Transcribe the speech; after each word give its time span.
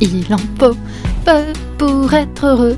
Il 0.00 0.32
en 0.32 0.38
faut 0.58 0.76
peu 1.24 1.52
pour 1.78 2.12
être 2.12 2.46
heureux. 2.46 2.76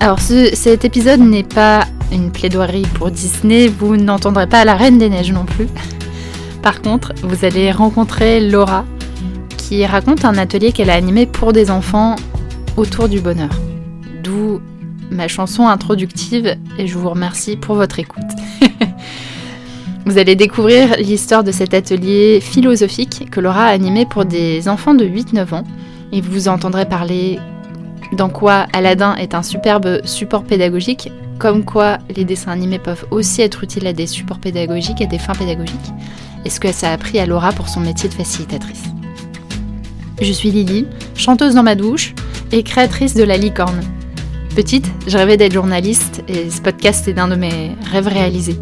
Alors 0.00 0.18
cet 0.20 0.84
épisode 0.84 1.20
n'est 1.20 1.42
pas 1.42 1.84
une 2.12 2.30
plaidoirie 2.32 2.86
pour 2.94 3.10
Disney, 3.10 3.68
vous 3.68 3.96
n'entendrez 3.96 4.46
pas 4.46 4.64
la 4.64 4.74
Reine 4.74 4.98
des 4.98 5.08
Neiges 5.08 5.32
non 5.32 5.44
plus. 5.44 5.68
Par 6.62 6.82
contre, 6.82 7.12
vous 7.22 7.44
allez 7.44 7.70
rencontrer 7.70 8.40
Laura, 8.40 8.84
qui 9.56 9.84
raconte 9.86 10.24
un 10.24 10.36
atelier 10.36 10.72
qu'elle 10.72 10.90
a 10.90 10.94
animé 10.94 11.26
pour 11.26 11.52
des 11.52 11.70
enfants 11.70 12.16
autour 12.76 13.08
du 13.08 13.20
bonheur. 13.20 13.50
D'où 14.22 14.60
ma 15.10 15.28
chanson 15.28 15.68
introductive 15.68 16.56
et 16.78 16.86
je 16.86 16.98
vous 16.98 17.10
remercie 17.10 17.56
pour 17.56 17.76
votre 17.76 17.98
écoute. 17.98 18.22
vous 20.06 20.18
allez 20.18 20.34
découvrir 20.34 20.96
l'histoire 20.98 21.44
de 21.44 21.52
cet 21.52 21.74
atelier 21.74 22.40
philosophique 22.40 23.28
que 23.30 23.40
Laura 23.40 23.66
a 23.66 23.70
animé 23.70 24.06
pour 24.06 24.24
des 24.24 24.68
enfants 24.68 24.94
de 24.94 25.04
8-9 25.04 25.54
ans 25.54 25.64
et 26.12 26.20
vous 26.20 26.48
entendrez 26.48 26.86
parler 26.86 27.38
dans 28.12 28.28
quoi 28.28 28.66
Aladdin 28.72 29.14
est 29.16 29.34
un 29.34 29.42
superbe 29.42 30.00
support 30.04 30.44
pédagogique, 30.44 31.10
comme 31.38 31.64
quoi 31.64 31.98
les 32.14 32.24
dessins 32.24 32.50
animés 32.50 32.78
peuvent 32.78 33.06
aussi 33.10 33.42
être 33.42 33.62
utiles 33.64 33.86
à 33.86 33.92
des 33.92 34.06
supports 34.06 34.40
pédagogiques 34.40 35.00
et 35.00 35.06
des 35.06 35.18
fins 35.18 35.34
pédagogiques, 35.34 35.92
et 36.44 36.50
ce 36.50 36.60
que 36.60 36.72
ça 36.72 36.90
a 36.90 36.92
appris 36.92 37.18
à 37.18 37.26
Laura 37.26 37.52
pour 37.52 37.68
son 37.68 37.80
métier 37.80 38.08
de 38.08 38.14
facilitatrice. 38.14 38.84
Je 40.20 40.32
suis 40.32 40.50
Lily, 40.50 40.86
chanteuse 41.14 41.54
dans 41.54 41.62
ma 41.62 41.76
douche 41.76 42.14
et 42.52 42.62
créatrice 42.62 43.14
de 43.14 43.22
La 43.22 43.36
Licorne. 43.36 43.80
Petite, 44.54 44.90
je 45.06 45.16
rêvais 45.16 45.36
d'être 45.36 45.54
journaliste 45.54 46.22
et 46.28 46.50
ce 46.50 46.60
podcast 46.60 47.06
est 47.08 47.14
l'un 47.14 47.28
de 47.28 47.36
mes 47.36 47.70
rêves 47.90 48.08
réalisés. 48.08 48.58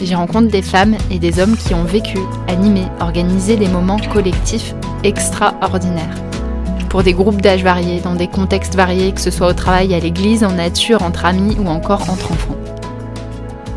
J'y 0.00 0.14
rencontre 0.14 0.48
des 0.48 0.62
femmes 0.62 0.96
et 1.10 1.18
des 1.18 1.40
hommes 1.40 1.56
qui 1.56 1.74
ont 1.74 1.84
vécu, 1.84 2.18
animé, 2.48 2.82
organisé 3.00 3.56
des 3.56 3.68
moments 3.68 4.00
collectifs 4.12 4.74
extraordinaires 5.02 6.31
pour 6.92 7.02
des 7.02 7.14
groupes 7.14 7.40
d'âge 7.40 7.64
variés, 7.64 8.00
dans 8.00 8.14
des 8.14 8.28
contextes 8.28 8.74
variés, 8.74 9.12
que 9.12 9.20
ce 9.22 9.30
soit 9.30 9.48
au 9.48 9.54
travail, 9.54 9.94
à 9.94 9.98
l'église, 9.98 10.44
en 10.44 10.52
nature, 10.52 11.02
entre 11.02 11.24
amis 11.24 11.56
ou 11.58 11.66
encore 11.66 12.02
entre 12.10 12.32
enfants. 12.32 12.56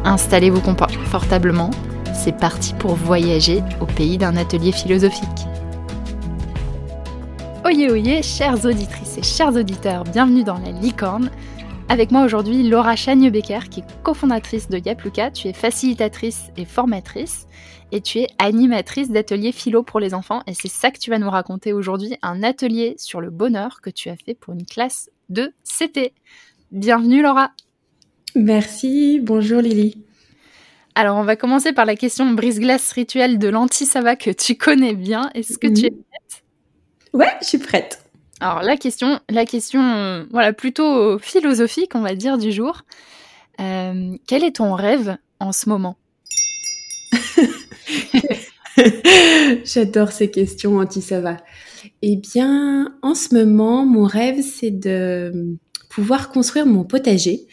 Installez-vous 0.04 0.60
confortablement, 0.60 1.72
c'est 2.14 2.38
parti 2.38 2.74
pour 2.74 2.96
voyager 2.96 3.64
au 3.80 3.86
pays 3.86 4.18
d'un 4.18 4.36
atelier 4.36 4.74
philosophique. 4.74 5.48
Oyez 7.64 7.90
oyez, 7.90 8.22
chères 8.22 8.66
auditrices 8.66 9.18
et 9.18 9.24
chers 9.24 9.56
auditeurs, 9.56 10.04
bienvenue 10.04 10.44
dans 10.44 10.58
la 10.58 10.72
licorne. 10.72 11.32
Avec 11.88 12.12
moi 12.12 12.26
aujourd'hui 12.26 12.68
Laura 12.68 12.98
Chagne-Becker, 12.98 13.70
qui 13.72 13.80
est 13.80 13.86
cofondatrice 14.04 14.68
de 14.68 14.82
Yapluka. 14.86 15.32
Tu 15.32 15.48
es 15.48 15.54
facilitatrice 15.54 16.52
et 16.58 16.66
formatrice 16.66 17.48
et 17.96 18.02
tu 18.02 18.20
es 18.20 18.28
animatrice 18.40 19.10
d'ateliers 19.10 19.54
philo 19.54 19.82
pour 19.82 20.02
les 20.02 20.14
enfants. 20.14 20.44
Et 20.48 20.54
c'est 20.54 20.68
ça 20.68 20.92
que 20.92 21.00
tu 21.00 21.12
vas 21.12 21.18
nous 21.18 21.30
raconter 21.30 21.72
aujourd'hui, 21.72 22.18
un 22.22 22.44
atelier 22.44 22.96
sur 22.98 23.22
le 23.22 23.30
bonheur 23.30 23.80
que 23.80 23.90
tu 23.90 24.10
as 24.10 24.18
fait 24.18 24.34
pour 24.34 24.54
une 24.54 24.66
classe 24.66 25.10
de 25.30 25.54
CP. 25.64 26.14
Bienvenue 26.74 27.22
Laura. 27.22 27.52
Merci, 28.36 29.22
bonjour 29.24 29.62
Lily. 29.62 30.04
Alors 30.94 31.16
on 31.16 31.24
va 31.24 31.38
commencer 31.38 31.72
par 31.72 31.86
la 31.86 31.96
question 31.96 32.30
brise-glace 32.32 32.92
rituelle 32.92 33.40
de 33.40 33.48
l'anti-sava 33.48 34.18
que 34.18 34.30
tu 34.30 34.58
connais 34.58 34.94
bien. 34.94 35.30
Est-ce 35.34 35.58
que 35.58 35.68
tu 35.68 35.86
es 35.86 35.92
prête? 35.92 36.44
Ouais, 37.14 37.32
je 37.42 37.48
suis 37.48 37.60
prête. 37.60 38.04
Alors 38.42 38.62
la 38.62 38.76
question, 38.76 39.22
la 39.30 39.46
question, 39.46 39.82
euh, 39.82 40.26
voilà, 40.32 40.52
plutôt 40.52 41.18
philosophique, 41.18 41.96
on 41.96 42.02
va 42.02 42.14
dire 42.14 42.38
du 42.38 42.52
jour. 42.52 42.82
Euh, 43.62 44.18
quel 44.28 44.44
est 44.44 44.58
ton 44.58 44.74
rêve 44.74 45.16
en 45.40 45.54
ce 45.54 45.70
moment? 45.70 45.96
J'adore 49.66 50.12
ces 50.12 50.30
questions 50.30 50.78
anti-sava. 50.78 51.38
Eh 52.02 52.18
bien, 52.18 52.94
en 53.02 53.16
ce 53.16 53.36
moment, 53.36 53.86
mon 53.86 54.06
rêve, 54.06 54.42
c'est 54.42 54.72
de 54.72 55.58
pouvoir 55.90 56.30
construire 56.30 56.66
mon 56.66 56.84
potager. 56.84 57.48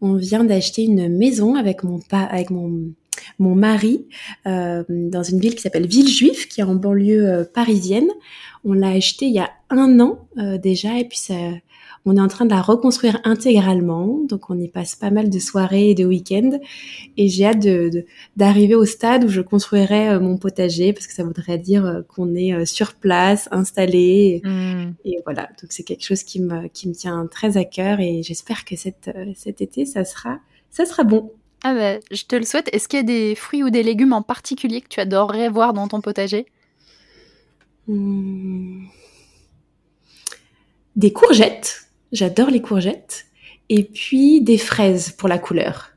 On 0.00 0.14
vient 0.14 0.44
d'acheter 0.44 0.82
une 0.82 1.08
maison 1.08 1.54
avec 1.54 1.84
mon, 1.84 2.00
avec 2.10 2.50
mon, 2.50 2.92
mon 3.38 3.54
mari 3.54 4.06
euh, 4.46 4.84
dans 4.88 5.22
une 5.22 5.38
ville 5.38 5.54
qui 5.54 5.62
s'appelle 5.62 5.86
Villejuif, 5.86 6.48
qui 6.48 6.60
est 6.60 6.64
en 6.64 6.74
banlieue 6.74 7.26
euh, 7.26 7.44
parisienne. 7.44 8.08
On 8.64 8.72
l'a 8.72 8.90
acheté 8.90 9.26
il 9.26 9.34
y 9.34 9.38
a 9.38 9.50
un 9.70 10.00
an 10.00 10.28
euh, 10.38 10.58
déjà, 10.58 10.98
et 10.98 11.04
puis 11.04 11.18
ça, 11.18 11.34
on 12.06 12.16
est 12.16 12.20
en 12.20 12.28
train 12.28 12.44
de 12.44 12.50
la 12.50 12.60
reconstruire 12.60 13.18
intégralement, 13.24 14.18
donc 14.28 14.50
on 14.50 14.58
y 14.58 14.68
passe 14.68 14.94
pas 14.94 15.10
mal 15.10 15.30
de 15.30 15.38
soirées 15.38 15.90
et 15.90 15.94
de 15.94 16.04
week-ends. 16.04 16.58
Et 17.16 17.28
j'ai 17.28 17.46
hâte 17.46 17.66
d'arriver 18.36 18.74
au 18.74 18.84
stade 18.84 19.24
où 19.24 19.28
je 19.28 19.40
construirai 19.40 20.10
euh, 20.10 20.20
mon 20.20 20.36
potager, 20.36 20.92
parce 20.92 21.06
que 21.06 21.14
ça 21.14 21.24
voudrait 21.24 21.56
dire 21.56 21.86
euh, 21.86 22.02
qu'on 22.02 22.34
est 22.34 22.52
euh, 22.52 22.66
sur 22.66 22.94
place, 22.94 23.48
installé. 23.52 24.42
Hmm. 24.44 24.92
Et 25.06 25.18
voilà, 25.24 25.48
donc 25.60 25.70
c'est 25.70 25.82
quelque 25.82 26.04
chose 26.04 26.24
qui 26.24 26.40
me, 26.40 26.68
qui 26.68 26.88
me 26.88 26.94
tient 26.94 27.26
très 27.26 27.56
à 27.56 27.64
cœur 27.64 28.00
et 28.00 28.22
j'espère 28.22 28.66
que 28.66 28.76
cet, 28.76 29.10
cet 29.34 29.62
été, 29.62 29.86
ça 29.86 30.04
sera, 30.04 30.40
ça 30.70 30.84
sera 30.84 31.04
bon. 31.04 31.32
Ah 31.62 31.74
bah, 31.74 32.00
je 32.10 32.24
te 32.24 32.36
le 32.36 32.44
souhaite. 32.44 32.68
Est-ce 32.74 32.86
qu'il 32.86 32.98
y 32.98 33.00
a 33.00 33.04
des 33.04 33.34
fruits 33.34 33.62
ou 33.62 33.70
des 33.70 33.82
légumes 33.82 34.12
en 34.12 34.20
particulier 34.20 34.82
que 34.82 34.88
tu 34.88 35.00
adorerais 35.00 35.48
voir 35.48 35.72
dans 35.72 35.88
ton 35.88 36.02
potager? 36.02 36.44
Hmm. 37.88 38.84
Des 40.96 41.12
courgettes 41.12 41.83
J'adore 42.14 42.48
les 42.48 42.62
courgettes. 42.62 43.26
Et 43.68 43.82
puis 43.82 44.40
des 44.40 44.56
fraises 44.56 45.10
pour 45.10 45.28
la 45.28 45.38
couleur. 45.38 45.90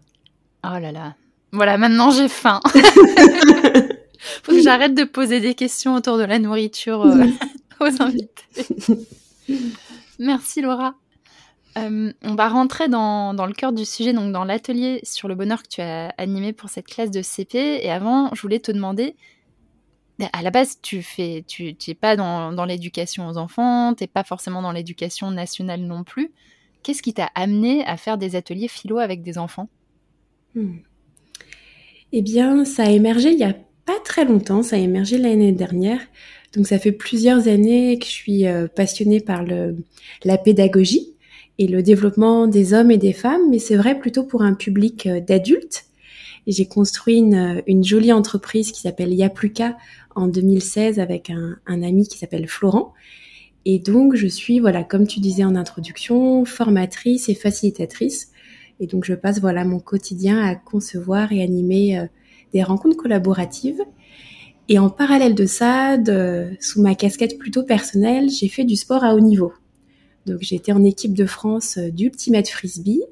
Oh 0.66 0.80
là 0.80 0.92
là. 0.92 1.16
Voilà, 1.52 1.78
maintenant 1.78 2.10
j'ai 2.10 2.28
faim. 2.28 2.60
Faut 4.44 4.52
que 4.52 4.62
j'arrête 4.62 4.96
de 4.96 5.04
poser 5.04 5.40
des 5.40 5.54
questions 5.54 5.94
autour 5.94 6.18
de 6.18 6.24
la 6.24 6.40
nourriture 6.40 7.04
euh, 7.04 7.26
aux 7.80 8.02
invités. 8.02 8.66
Merci 10.18 10.62
Laura. 10.62 10.96
Euh, 11.78 12.12
on 12.24 12.34
va 12.34 12.50
rentrer 12.50 12.88
dans, 12.88 13.36
dans, 13.36 13.46
le 13.46 13.54
cœur 13.54 13.72
du 13.72 13.86
sujet, 13.86 14.12
donc 14.12 14.32
dans 14.32 14.44
l'atelier 14.44 15.00
sur 15.04 15.28
le 15.28 15.36
bonheur 15.36 15.62
que 15.62 15.68
tu 15.68 15.82
as 15.82 16.08
animé 16.18 16.52
pour 16.52 16.70
cette 16.70 16.88
classe 16.88 17.12
de 17.12 17.22
CP. 17.22 17.86
Et 17.86 17.92
avant, 17.92 18.34
je 18.34 18.42
voulais 18.42 18.60
te 18.60 18.72
demander, 18.72 19.16
à 20.34 20.42
la 20.42 20.52
base, 20.52 20.80
tu 20.82 21.02
fais, 21.02 21.44
tu 21.48 21.76
n'es 21.88 21.94
pas 21.94 22.16
dans, 22.16 22.66
l'éducation 22.66 23.28
aux 23.28 23.38
enfants, 23.38 23.94
tu 23.94 24.04
n'es 24.04 24.08
pas 24.08 24.24
forcément 24.24 24.62
dans 24.62 24.72
l'éducation 24.72 25.32
nationale 25.32 25.82
non 25.82 26.04
plus. 26.04 26.32
Qu'est-ce 26.84 27.02
qui 27.02 27.14
t'a 27.14 27.30
amené 27.36 27.86
à 27.86 27.98
faire 27.98 28.18
des 28.18 28.36
ateliers 28.36 28.68
philo 28.68 28.98
avec 28.98 29.22
des 29.22 29.38
enfants? 29.38 29.70
Hmm. 30.56 30.78
Eh 32.14 32.22
bien, 32.22 32.66
ça 32.66 32.84
a 32.84 32.90
émergé 32.90 33.32
il 33.32 33.40
y 33.40 33.44
a 33.44 33.56
pas 33.86 34.00
très 34.04 34.26
longtemps, 34.26 34.64
ça 34.64 34.76
a 34.76 34.80
émergé 34.80 35.18
l'année 35.18 35.52
dernière. 35.52 36.00
Donc 36.54 36.68
ça 36.68 36.80
fait 36.80 36.92
plusieurs 36.92 37.48
années 37.48 38.00
que 38.00 38.06
je 38.06 38.12
suis 38.12 38.48
euh, 38.48 38.68
passionnée 38.68 39.20
par 39.20 39.44
le, 39.44 39.78
la 40.24 40.38
pédagogie 40.38 41.14
et 41.60 41.68
le 41.68 41.84
développement 41.84 42.48
des 42.48 42.74
hommes 42.74 42.92
et 42.92 42.98
des 42.98 43.14
femmes, 43.14 43.50
mais 43.50 43.60
c'est 43.60 43.76
vrai 43.76 44.00
plutôt 44.00 44.24
pour 44.24 44.42
un 44.42 44.54
public 44.54 45.08
euh, 45.08 45.20
d'adultes. 45.20 45.86
J'ai 46.48 46.66
construit 46.66 47.18
une, 47.18 47.62
une, 47.68 47.84
jolie 47.84 48.14
entreprise 48.14 48.72
qui 48.72 48.80
s'appelle 48.80 49.14
Yapluka 49.14 49.76
en 50.18 50.28
2016 50.28 51.00
avec 51.00 51.30
un, 51.30 51.58
ami 51.68 52.08
qui 52.08 52.18
s'appelle 52.18 52.48
Florent. 52.48 52.94
Et 53.66 53.80
donc, 53.80 54.16
je 54.16 54.28
suis, 54.28 54.60
voilà, 54.60 54.84
comme 54.84 55.08
tu 55.08 55.20
disais 55.20 55.44
en 55.44 55.56
introduction, 55.56 56.46
formatrice 56.46 57.30
et 57.30 57.36
facilitatrice. 57.36 58.32
Et 58.80 58.88
donc, 58.88 59.06
je 59.06 59.14
passe, 59.14 59.40
voilà, 59.40 59.66
mon 59.66 59.80
quotidien 59.80 60.42
à 60.44 60.56
concevoir 60.56 61.32
et 61.32 61.44
animer 61.44 62.00
euh, 62.00 62.06
des 62.54 62.64
rencontres 62.64 62.98
collaboratives. 62.98 63.82
Et 64.70 64.80
en 64.80 64.90
parallèle 64.90 65.36
de 65.36 65.46
ça, 65.46 65.98
sous 66.60 66.82
ma 66.82 66.96
casquette 66.96 67.38
plutôt 67.38 67.64
personnelle, 67.64 68.30
j'ai 68.30 68.48
fait 68.48 68.64
du 68.64 68.76
sport 68.76 69.04
à 69.04 69.16
haut 69.16 69.20
niveau. 69.20 69.54
Donc, 70.26 70.40
j'ai 70.42 70.56
été 70.56 70.72
en 70.72 70.84
équipe 70.84 71.14
de 71.14 71.26
France 71.26 71.78
euh, 71.78 71.92
d'Ultimate 71.92 72.48
Frisbee 72.48 73.04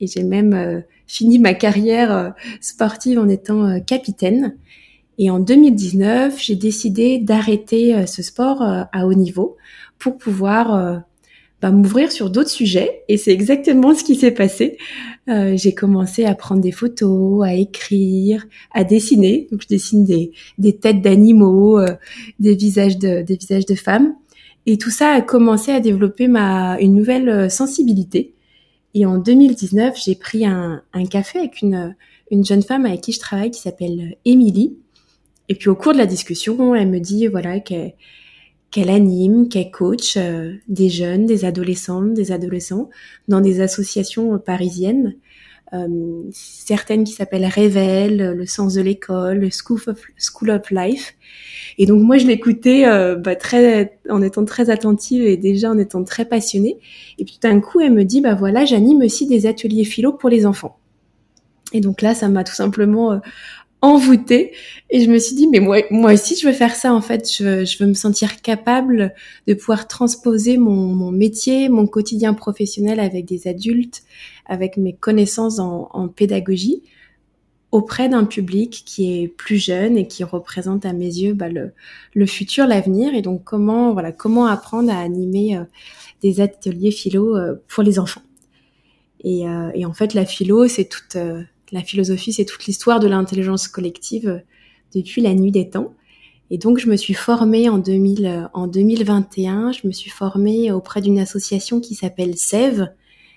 et 0.00 0.06
j'ai 0.06 0.22
même 0.22 0.54
euh, 0.54 0.80
fini 1.06 1.38
ma 1.38 1.54
carrière 1.54 2.34
sportive 2.60 3.18
en 3.18 3.28
étant 3.28 3.80
capitaine. 3.80 4.56
Et 5.18 5.30
en 5.30 5.40
2019, 5.40 6.40
j'ai 6.40 6.54
décidé 6.54 7.18
d'arrêter 7.18 7.94
euh, 7.94 8.06
ce 8.06 8.22
sport 8.22 8.62
euh, 8.62 8.84
à 8.92 9.06
haut 9.06 9.14
niveau 9.14 9.56
pour 9.98 10.16
pouvoir 10.16 10.74
euh, 10.74 10.98
bah, 11.60 11.72
m'ouvrir 11.72 12.12
sur 12.12 12.30
d'autres 12.30 12.50
sujets. 12.50 13.02
Et 13.08 13.16
c'est 13.16 13.32
exactement 13.32 13.94
ce 13.94 14.04
qui 14.04 14.14
s'est 14.14 14.30
passé. 14.30 14.78
j'ai 15.26 15.74
commencé 15.74 16.24
à 16.24 16.34
prendre 16.34 16.62
des 16.62 16.72
photos, 16.72 17.44
à 17.44 17.54
écrire, 17.54 18.46
à 18.72 18.84
dessiner. 18.84 19.48
Donc 19.50 19.62
je 19.62 19.68
dessine 19.68 20.04
des, 20.04 20.30
des 20.56 20.76
têtes 20.76 21.02
d'animaux, 21.02 21.80
des 22.38 22.54
visages 22.54 22.96
de 22.96 23.20
des 23.22 23.36
visages 23.36 23.66
de 23.66 23.74
femmes. 23.74 24.14
Et 24.64 24.78
tout 24.78 24.90
ça 24.90 25.10
a 25.10 25.20
commencé 25.20 25.72
à 25.72 25.80
développer 25.80 26.28
ma 26.28 26.80
une 26.80 26.94
nouvelle 26.94 27.50
sensibilité. 27.50 28.32
Et 28.94 29.04
en 29.04 29.18
2019, 29.18 30.00
j'ai 30.02 30.14
pris 30.14 30.46
un, 30.46 30.82
un 30.94 31.04
café 31.04 31.40
avec 31.40 31.60
une 31.60 31.94
une 32.30 32.44
jeune 32.44 32.62
femme 32.62 32.86
avec 32.86 33.00
qui 33.00 33.12
je 33.12 33.20
travaille 33.20 33.50
qui 33.50 33.60
s'appelle 33.60 34.16
Émilie 34.24 34.76
et 35.48 35.54
puis 35.54 35.68
au 35.68 35.74
cours 35.74 35.92
de 35.92 35.98
la 35.98 36.06
discussion, 36.06 36.74
elle 36.74 36.88
me 36.88 37.00
dit 37.00 37.26
voilà 37.26 37.60
qu'elle 37.60 37.94
anime, 38.74 39.48
qu'elle 39.48 39.70
coach 39.70 40.16
euh, 40.16 40.54
des 40.68 40.88
jeunes, 40.88 41.26
des 41.26 41.44
adolescentes, 41.44 42.14
des 42.14 42.32
adolescents 42.32 42.90
dans 43.28 43.40
des 43.40 43.60
associations 43.60 44.38
parisiennes 44.38 45.14
euh, 45.74 46.22
certaines 46.32 47.04
qui 47.04 47.12
s'appellent 47.12 47.44
Révèle, 47.44 48.34
Le 48.36 48.46
sens 48.46 48.74
de 48.74 48.80
l'école, 48.80 49.48
School 49.52 49.80
of, 49.86 50.00
School 50.16 50.50
of 50.50 50.70
Life. 50.70 51.14
Et 51.76 51.86
donc 51.86 52.02
moi 52.02 52.16
je 52.18 52.26
l'écoutais 52.26 52.86
euh, 52.86 53.16
bah, 53.16 53.36
très 53.36 53.98
en 54.08 54.22
étant 54.22 54.44
très 54.44 54.70
attentive 54.70 55.24
et 55.24 55.36
déjà 55.36 55.70
en 55.70 55.78
étant 55.78 56.02
très 56.04 56.24
passionnée. 56.24 56.78
Et 57.18 57.24
puis 57.24 57.34
tout 57.34 57.48
d'un 57.48 57.60
coup 57.60 57.80
elle 57.80 57.92
me 57.92 58.04
dit 58.04 58.20
bah 58.20 58.34
voilà 58.34 58.64
j'anime 58.64 59.02
aussi 59.02 59.26
des 59.26 59.46
ateliers 59.46 59.84
philo 59.84 60.12
pour 60.12 60.30
les 60.30 60.46
enfants. 60.46 60.78
Et 61.72 61.80
donc 61.80 62.02
là 62.02 62.14
ça 62.14 62.28
m'a 62.28 62.44
tout 62.44 62.54
simplement 62.54 63.12
euh, 63.12 63.18
envoûtée. 63.80 64.52
Et 64.90 65.00
je 65.04 65.10
me 65.10 65.18
suis 65.18 65.36
dit 65.36 65.46
mais 65.48 65.60
moi 65.60 65.78
moi 65.90 66.12
aussi 66.12 66.36
je 66.36 66.46
veux 66.46 66.52
faire 66.52 66.74
ça 66.74 66.92
en 66.92 67.00
fait. 67.00 67.30
Je, 67.30 67.64
je 67.64 67.78
veux 67.78 67.88
me 67.88 67.94
sentir 67.94 68.40
capable 68.42 69.14
de 69.46 69.54
pouvoir 69.54 69.86
transposer 69.88 70.58
mon, 70.58 70.94
mon, 70.94 71.12
métier 71.12 71.68
mon 71.68 71.86
quotidien 71.86 72.34
professionnel 72.34 73.00
avec 73.00 73.24
des 73.24 73.46
adultes 73.48 74.02
avec 74.46 74.76
mes 74.76 74.94
connaissances 74.94 75.58
en, 75.58 75.88
en 75.92 76.08
pédagogie 76.08 76.82
auprès 77.70 78.08
d'un 78.08 78.24
public 78.24 78.82
qui 78.86 79.22
est 79.22 79.28
plus 79.28 79.58
jeune 79.62 79.98
et 79.98 80.08
qui 80.08 80.24
représente 80.24 80.86
à 80.86 80.92
mes 80.92 81.04
yeux 81.04 81.34
bah, 81.34 81.48
le, 81.48 81.72
le, 82.14 82.26
futur 82.26 82.66
l'avenir. 82.66 83.14
Et 83.14 83.22
donc 83.22 83.44
comment 83.44 83.92
voilà 83.92 84.10
comment 84.10 84.46
apprendre 84.46 84.90
à 84.90 84.98
animer 84.98 85.56
euh, 85.56 85.64
des 86.22 86.40
ateliers 86.40 86.90
philo 86.90 87.36
euh, 87.36 87.54
pour 87.68 87.82
les 87.82 87.98
enfants. 87.98 88.22
Et, 89.22 89.48
euh, 89.48 89.70
et, 89.74 89.84
en 89.84 89.92
fait 89.92 90.14
la 90.14 90.24
philo 90.24 90.66
c'est 90.68 90.86
toute 90.86 91.16
la 91.72 91.82
philosophie, 91.82 92.32
c'est 92.32 92.44
toute 92.44 92.66
l'histoire 92.66 93.00
de 93.00 93.08
l'intelligence 93.08 93.68
collective 93.68 94.28
euh, 94.28 94.38
depuis 94.94 95.20
la 95.20 95.34
nuit 95.34 95.52
des 95.52 95.68
temps. 95.68 95.94
Et 96.50 96.58
donc, 96.58 96.78
je 96.78 96.88
me 96.88 96.96
suis 96.96 97.14
formée 97.14 97.68
en, 97.68 97.78
2000, 97.78 98.26
euh, 98.26 98.42
en 98.54 98.66
2021, 98.66 99.72
je 99.72 99.86
me 99.86 99.92
suis 99.92 100.10
formée 100.10 100.72
auprès 100.72 101.00
d'une 101.00 101.18
association 101.18 101.80
qui 101.80 101.94
s'appelle 101.94 102.36
SEV, 102.36 102.88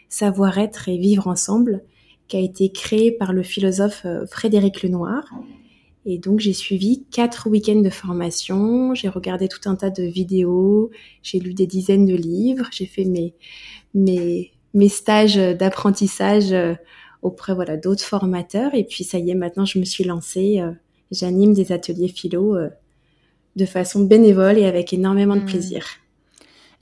Savoir-être 0.10 0.89
et 0.89 0.98
vivre 0.98 1.28
ensemble, 1.28 1.83
qui 2.28 2.36
a 2.36 2.42
été 2.42 2.69
créée 2.69 3.12
par 3.13 3.31
le 3.31 3.44
philosophe 3.44 4.01
euh, 4.06 4.25
Frédéric 4.25 4.83
Lenoir. 4.83 5.24
Et 6.06 6.18
donc, 6.18 6.39
j'ai 6.39 6.54
suivi 6.54 7.06
quatre 7.12 7.50
week-ends 7.50 7.81
de 7.81 7.89
formation, 7.89 8.94
j'ai 8.95 9.07
regardé 9.07 9.48
tout 9.48 9.69
un 9.69 9.75
tas 9.75 9.89
de 9.89 10.04
vidéos, 10.04 10.89
j'ai 11.22 11.39
lu 11.39 11.54
des 11.54 11.68
dizaines 11.68 12.06
de 12.06 12.16
livres, 12.16 12.68
j'ai 12.72 12.88
fait 12.88 13.06
mes, 13.06 13.36
mes, 13.94 14.51
mes 14.74 14.89
stages 14.89 15.36
d'apprentissage 15.36 16.56
auprès 17.21 17.53
voilà 17.53 17.77
d'autres 17.77 18.03
formateurs. 18.03 18.73
Et 18.73 18.83
puis 18.83 19.03
ça 19.03 19.18
y 19.18 19.31
est, 19.31 19.35
maintenant 19.35 19.65
je 19.65 19.79
me 19.79 19.85
suis 19.85 20.03
lancée. 20.03 20.59
Euh, 20.59 20.71
j'anime 21.12 21.53
des 21.53 21.71
ateliers 21.71 22.07
philo 22.07 22.56
euh, 22.56 22.69
de 23.56 23.65
façon 23.65 24.03
bénévole 24.03 24.57
et 24.57 24.65
avec 24.65 24.94
énormément 24.94 25.35
de 25.35 25.41
mmh. 25.41 25.45
plaisir. 25.45 25.85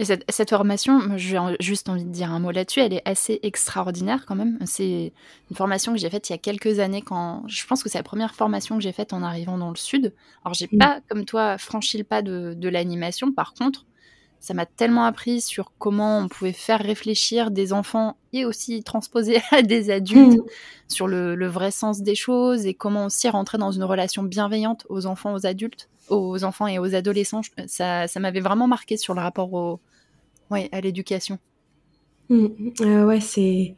Et 0.02 0.06
cette, 0.06 0.24
cette 0.32 0.52
formation, 0.52 1.18
j'ai 1.18 1.38
juste 1.60 1.90
envie 1.90 2.06
de 2.06 2.10
dire 2.10 2.32
un 2.32 2.40
mot 2.40 2.52
là-dessus, 2.52 2.80
elle 2.80 2.94
est 2.94 3.02
assez 3.04 3.38
extraordinaire 3.44 4.26
quand 4.26 4.36
même. 4.36 4.58
C'est 4.66 5.12
une 5.52 5.58
formation 5.58 5.92
que 5.92 6.00
j'ai 6.00 6.10
faite 6.10 6.30
il 6.30 6.32
y 6.32 6.36
a 6.36 6.38
quelques 6.38 6.80
années 6.80 7.02
quand 7.02 7.44
je 7.48 7.68
pense 7.68 7.84
que 7.84 7.90
c'est 7.90 7.98
la 7.98 8.04
première 8.04 8.34
formation 8.34 8.78
que 8.78 8.82
j'ai 8.82 8.94
faite 8.94 9.12
en 9.12 9.24
arrivant 9.24 9.58
dans 9.58 9.70
le 9.70 9.76
sud. 9.76 10.14
Alors 10.46 10.54
j'ai 10.54 10.70
mmh. 10.72 10.78
pas 10.78 11.02
comme 11.10 11.26
toi 11.26 11.58
franchi 11.58 11.98
le 11.98 12.06
pas 12.06 12.22
de, 12.22 12.54
de 12.56 12.70
l'animation, 12.70 13.34
par 13.34 13.54
contre 13.54 13.86
ça 14.40 14.54
m'a 14.54 14.66
tellement 14.66 15.04
appris 15.04 15.42
sur 15.42 15.72
comment 15.78 16.20
on 16.20 16.28
pouvait 16.28 16.54
faire 16.54 16.80
réfléchir 16.80 17.52
des 17.52 17.74
enfants 17.74 18.16
et 18.32 18.46
aussi 18.46 18.84
transposer 18.84 19.40
à 19.52 19.62
des 19.62 19.92
adultes 19.92 20.38
mmh. 20.38 20.44
sur 20.88 21.08
le, 21.08 21.48
vrai 21.48 21.72
sens 21.72 22.02
des 22.02 22.16
choses 22.16 22.66
et 22.66 22.74
comment 22.74 23.06
aussi 23.06 23.28
rentrer 23.30 23.58
dans 23.58 23.72
une 23.72 23.84
relation 23.84 24.24
bienveillante 24.24 24.86
aux 24.90 25.06
enfants, 25.06 25.34
aux 25.34 25.46
adultes, 25.46 25.90
aux 26.10 26.44
enfants 26.44 26.68
et 26.68 26.80
aux 26.80 26.96
adolescents. 26.96 27.42
Ça, 27.68 28.08
ça 28.08 28.20
m'avait 28.20 28.40
vraiment 28.40 28.68
marqué 28.68 28.98
sur 28.98 29.14
le 29.14 29.22
rapport 29.22 29.54
au, 29.54 29.80
ouais, 30.52 30.70
à 30.72 30.80
l'éducation. 30.80 31.38
Mmh. 32.30 32.48
Euh, 32.82 33.06
ouais, 33.06 33.22
c'est. 33.22 33.76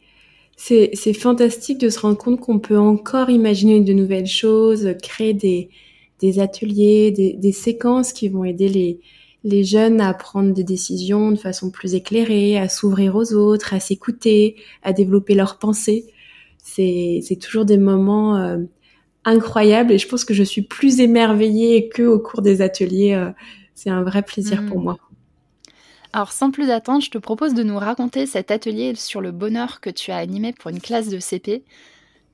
C'est 0.58 1.14
fantastique 1.14 1.80
de 1.80 1.90
se 1.90 2.00
rendre 2.00 2.18
compte 2.18 2.40
qu'on 2.40 2.60
peut 2.60 2.78
encore 2.78 3.32
imaginer 3.32 3.82
de 3.82 3.94
nouvelles 3.94 4.28
choses, 4.28 4.94
créer 5.02 5.34
des, 5.34 5.70
des 6.20 6.38
ateliers, 6.38 7.10
des, 7.10 7.34
des 7.34 7.52
séquences 7.52 8.14
qui 8.14 8.30
vont 8.30 8.44
aider 8.44 8.70
les, 8.70 9.00
les 9.44 9.64
jeunes 9.64 10.02
à 10.02 10.14
prendre 10.14 10.54
des 10.54 10.64
décisions 10.64 11.32
de 11.32 11.38
façon 11.38 11.72
plus 11.72 11.96
éclairée, 11.96 12.58
à 12.58 12.70
s'ouvrir 12.70 13.16
aux 13.16 13.34
autres, 13.34 13.74
à 13.74 13.80
s'écouter, 13.80 14.56
à 14.84 14.94
développer 14.94 15.34
leurs 15.34 15.58
pensées. 15.58 16.06
C'est, 16.58 17.22
c'est 17.24 17.38
toujours 17.38 17.66
des 17.66 17.78
moments 17.78 18.38
euh, 18.38 18.60
incroyables 19.26 19.92
et 19.92 19.98
je 19.98 20.08
pense 20.08 20.26
que 20.26 20.34
je 20.34 20.44
suis 20.44 20.62
plus 20.62 21.00
émerveillée 21.00 21.90
que 21.90 22.04
au 22.04 22.20
cours 22.20 22.42
des 22.42 22.62
ateliers. 22.62 23.14
Euh, 23.14 23.32
c'est 23.74 23.90
un 23.90 24.04
vrai 24.04 24.22
plaisir 24.22 24.64
pour 24.68 24.80
hmm. 24.80 24.84
moi. 24.84 24.98
Alors 26.14 26.34
sans 26.34 26.52
plus 26.52 26.70
attendre, 26.70 27.02
je 27.02 27.10
te 27.10 27.18
propose 27.18 27.54
de 27.54 27.64
nous 27.64 27.78
raconter 27.78 28.26
cet 28.26 28.52
atelier 28.52 28.96
sur 28.96 29.22
le 29.22 29.32
bonheur 29.32 29.80
que 29.80 29.90
tu 29.90 30.12
as 30.12 30.18
animé 30.18 30.54
pour 30.54 30.70
une 30.70 30.82
classe 30.82 31.08
de 31.10 31.20
CP. 31.20 31.64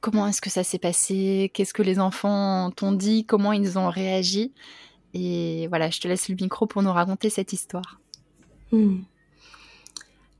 Comment 0.01 0.27
est-ce 0.27 0.41
que 0.41 0.49
ça 0.49 0.63
s'est 0.63 0.79
passé? 0.79 1.51
Qu'est-ce 1.53 1.73
que 1.73 1.83
les 1.83 1.99
enfants 1.99 2.71
t'ont 2.71 2.91
dit? 2.91 3.23
Comment 3.25 3.53
ils 3.53 3.77
ont 3.77 3.89
réagi? 3.89 4.51
Et 5.13 5.67
voilà, 5.67 5.89
je 5.89 5.99
te 5.99 6.07
laisse 6.07 6.29
le 6.29 6.35
micro 6.35 6.65
pour 6.65 6.81
nous 6.81 6.91
raconter 6.91 7.29
cette 7.29 7.53
histoire. 7.53 7.99
Hmm. 8.71 8.97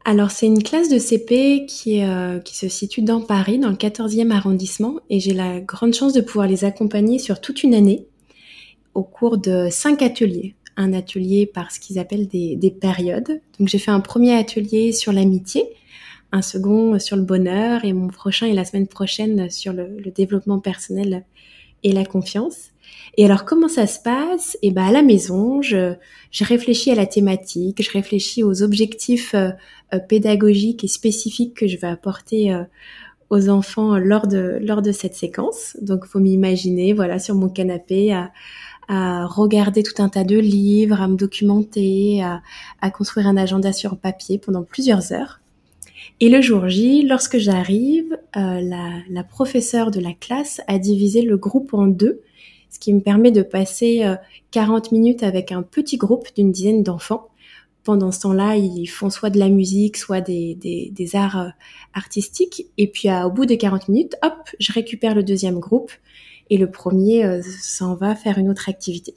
Alors 0.05 0.31
c'est 0.31 0.45
une 0.45 0.63
classe 0.63 0.89
de 0.89 0.99
CP 0.99 1.65
qui, 1.67 2.01
euh, 2.01 2.39
qui 2.39 2.55
se 2.55 2.69
situe 2.69 3.01
dans 3.01 3.21
Paris, 3.21 3.59
dans 3.59 3.69
le 3.69 3.75
14e 3.75 4.31
arrondissement, 4.31 4.99
et 5.09 5.19
j'ai 5.19 5.33
la 5.33 5.59
grande 5.59 5.93
chance 5.93 6.13
de 6.13 6.21
pouvoir 6.21 6.47
les 6.47 6.63
accompagner 6.63 7.19
sur 7.19 7.41
toute 7.41 7.63
une 7.63 7.73
année 7.73 8.05
au 8.93 9.03
cours 9.03 9.37
de 9.37 9.67
cinq 9.69 10.01
ateliers. 10.01 10.55
Un 10.77 10.93
atelier 10.93 11.45
par 11.45 11.71
ce 11.71 11.79
qu'ils 11.79 11.99
appellent 11.99 12.27
des, 12.27 12.55
des 12.55 12.71
périodes. 12.71 13.41
Donc 13.59 13.67
j'ai 13.67 13.79
fait 13.79 13.91
un 13.91 13.99
premier 13.99 14.37
atelier 14.37 14.93
sur 14.93 15.11
l'amitié, 15.11 15.63
un 16.31 16.41
second 16.41 16.99
sur 16.99 17.17
le 17.17 17.23
bonheur, 17.23 17.83
et 17.83 17.93
mon 17.93 18.07
prochain 18.07 18.47
est 18.47 18.53
la 18.53 18.63
semaine 18.63 18.87
prochaine 18.87 19.49
sur 19.49 19.73
le 19.73 20.11
développement 20.15 20.59
personnel 20.59 21.25
et 21.83 21.91
la 21.91 22.05
confiance. 22.05 22.71
Et 23.17 23.25
alors, 23.25 23.45
comment 23.45 23.67
ça 23.67 23.87
se 23.87 23.99
passe? 23.99 24.57
Eh 24.61 24.71
ben, 24.71 24.83
à 24.83 24.91
la 24.91 25.01
maison, 25.01 25.61
je, 25.61 25.95
je 26.31 26.43
réfléchis 26.43 26.91
à 26.91 26.95
la 26.95 27.05
thématique, 27.05 27.81
je 27.81 27.91
réfléchis 27.91 28.43
aux 28.43 28.61
objectifs 28.61 29.33
euh, 29.33 29.49
euh, 29.93 29.99
pédagogiques 29.99 30.83
et 30.83 30.87
spécifiques 30.87 31.55
que 31.55 31.67
je 31.67 31.77
vais 31.77 31.87
apporter 31.87 32.53
euh, 32.53 32.63
aux 33.29 33.49
enfants 33.49 33.97
lors 33.97 34.27
de 34.27 34.59
lors 34.61 34.81
de 34.81 34.91
cette 34.91 35.15
séquence. 35.15 35.75
Donc, 35.81 36.05
faut 36.05 36.19
m'imaginer, 36.19 36.93
voilà, 36.93 37.17
sur 37.19 37.35
mon 37.35 37.49
canapé, 37.49 38.13
à, 38.13 38.31
à 38.87 39.25
regarder 39.25 39.83
tout 39.83 40.01
un 40.01 40.09
tas 40.09 40.23
de 40.23 40.37
livres, 40.37 41.01
à 41.01 41.07
me 41.07 41.17
documenter, 41.17 42.23
à, 42.23 42.41
à 42.81 42.91
construire 42.91 43.27
un 43.27 43.35
agenda 43.35 43.73
sur 43.73 43.97
papier 43.97 44.37
pendant 44.37 44.63
plusieurs 44.63 45.11
heures. 45.11 45.41
Et 46.19 46.29
le 46.29 46.41
jour 46.41 46.69
J, 46.69 47.03
lorsque 47.03 47.37
j'arrive, 47.37 48.17
euh, 48.37 48.61
la, 48.61 48.89
la 49.09 49.23
professeure 49.23 49.91
de 49.91 49.99
la 49.99 50.13
classe 50.13 50.61
a 50.67 50.79
divisé 50.79 51.21
le 51.21 51.37
groupe 51.37 51.73
en 51.73 51.87
deux 51.87 52.21
ce 52.77 52.79
qui 52.79 52.93
me 52.93 52.99
permet 52.99 53.31
de 53.31 53.41
passer 53.41 54.05
40 54.51 54.85
euh, 54.85 54.89
minutes 54.91 55.23
avec 55.23 55.51
un 55.51 55.63
petit 55.63 55.97
groupe 55.97 56.27
d'une 56.35 56.51
dizaine 56.51 56.83
d'enfants. 56.83 57.29
Pendant 57.83 58.11
ce 58.11 58.19
temps-là, 58.19 58.55
ils 58.55 58.85
font 58.85 59.09
soit 59.09 59.31
de 59.31 59.39
la 59.39 59.49
musique, 59.49 59.97
soit 59.97 60.21
des, 60.21 60.53
des, 60.55 61.15
arts 61.15 61.39
euh, 61.39 61.49
artistiques. 61.95 62.67
Et 62.77 62.87
puis, 62.87 63.09
au 63.11 63.31
bout 63.31 63.47
de 63.47 63.55
40 63.55 63.87
minutes, 63.87 64.15
hop, 64.21 64.33
je 64.59 64.71
récupère 64.73 65.15
le 65.15 65.23
deuxième 65.23 65.59
groupe 65.59 65.91
et 66.51 66.57
le 66.57 66.69
premier 66.69 67.25
euh, 67.25 67.41
s'en 67.61 67.95
va 67.95 68.13
faire 68.13 68.37
une 68.37 68.49
autre 68.49 68.69
activité. 68.69 69.15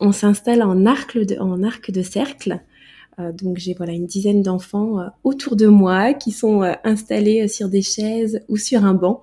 On 0.00 0.12
s'installe 0.12 0.62
en 0.62 0.86
arc 0.86 1.18
de, 1.18 1.36
en 1.38 1.62
arc 1.62 1.90
de 1.90 2.02
cercle. 2.02 2.60
donc 3.18 3.58
j'ai 3.58 3.74
voilà 3.74 3.92
une 3.92 4.06
dizaine 4.06 4.42
d'enfants 4.42 4.98
autour 5.22 5.54
de 5.54 5.68
moi 5.68 6.14
qui 6.14 6.32
sont 6.32 6.62
installés 6.82 7.46
sur 7.46 7.68
des 7.68 7.82
chaises 7.82 8.40
ou 8.48 8.56
sur 8.56 8.84
un 8.84 8.94
banc 8.94 9.22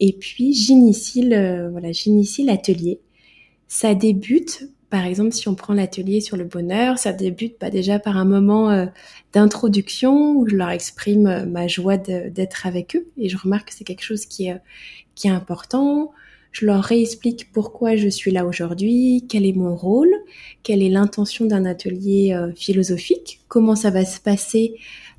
et 0.00 0.12
puis 0.12 0.52
j'initie 0.52 1.22
le, 1.22 1.70
voilà, 1.70 1.92
j'initie 1.92 2.44
l'atelier. 2.44 3.00
Ça 3.66 3.94
débute, 3.94 4.70
par 4.90 5.04
exemple, 5.04 5.32
si 5.32 5.48
on 5.48 5.54
prend 5.54 5.74
l'atelier 5.74 6.20
sur 6.20 6.36
le 6.36 6.44
bonheur, 6.44 6.98
ça 6.98 7.12
débute 7.12 7.58
pas 7.58 7.66
bah, 7.66 7.70
déjà 7.70 7.98
par 7.98 8.16
un 8.16 8.24
moment 8.24 8.70
euh, 8.70 8.86
d'introduction 9.32 10.32
où 10.36 10.48
je 10.48 10.56
leur 10.56 10.70
exprime 10.70 11.26
euh, 11.26 11.46
ma 11.46 11.66
joie 11.68 11.96
d'être 11.96 12.66
avec 12.66 12.96
eux 12.96 13.08
et 13.18 13.28
je 13.28 13.36
remarque 13.36 13.68
que 13.68 13.74
c'est 13.74 13.84
quelque 13.84 14.04
chose 14.04 14.24
qui 14.26 14.46
est, 14.46 14.58
qui 15.14 15.28
est 15.28 15.30
important. 15.32 16.12
Je 16.58 16.66
leur 16.66 16.82
réexplique 16.82 17.52
pourquoi 17.52 17.94
je 17.94 18.08
suis 18.08 18.32
là 18.32 18.44
aujourd'hui, 18.44 19.24
quel 19.28 19.46
est 19.46 19.52
mon 19.52 19.76
rôle, 19.76 20.10
quelle 20.64 20.82
est 20.82 20.88
l'intention 20.88 21.44
d'un 21.44 21.64
atelier 21.64 22.34
euh, 22.34 22.52
philosophique, 22.52 23.42
comment 23.46 23.76
ça 23.76 23.90
va 23.90 24.04
se 24.04 24.20
passer 24.20 24.74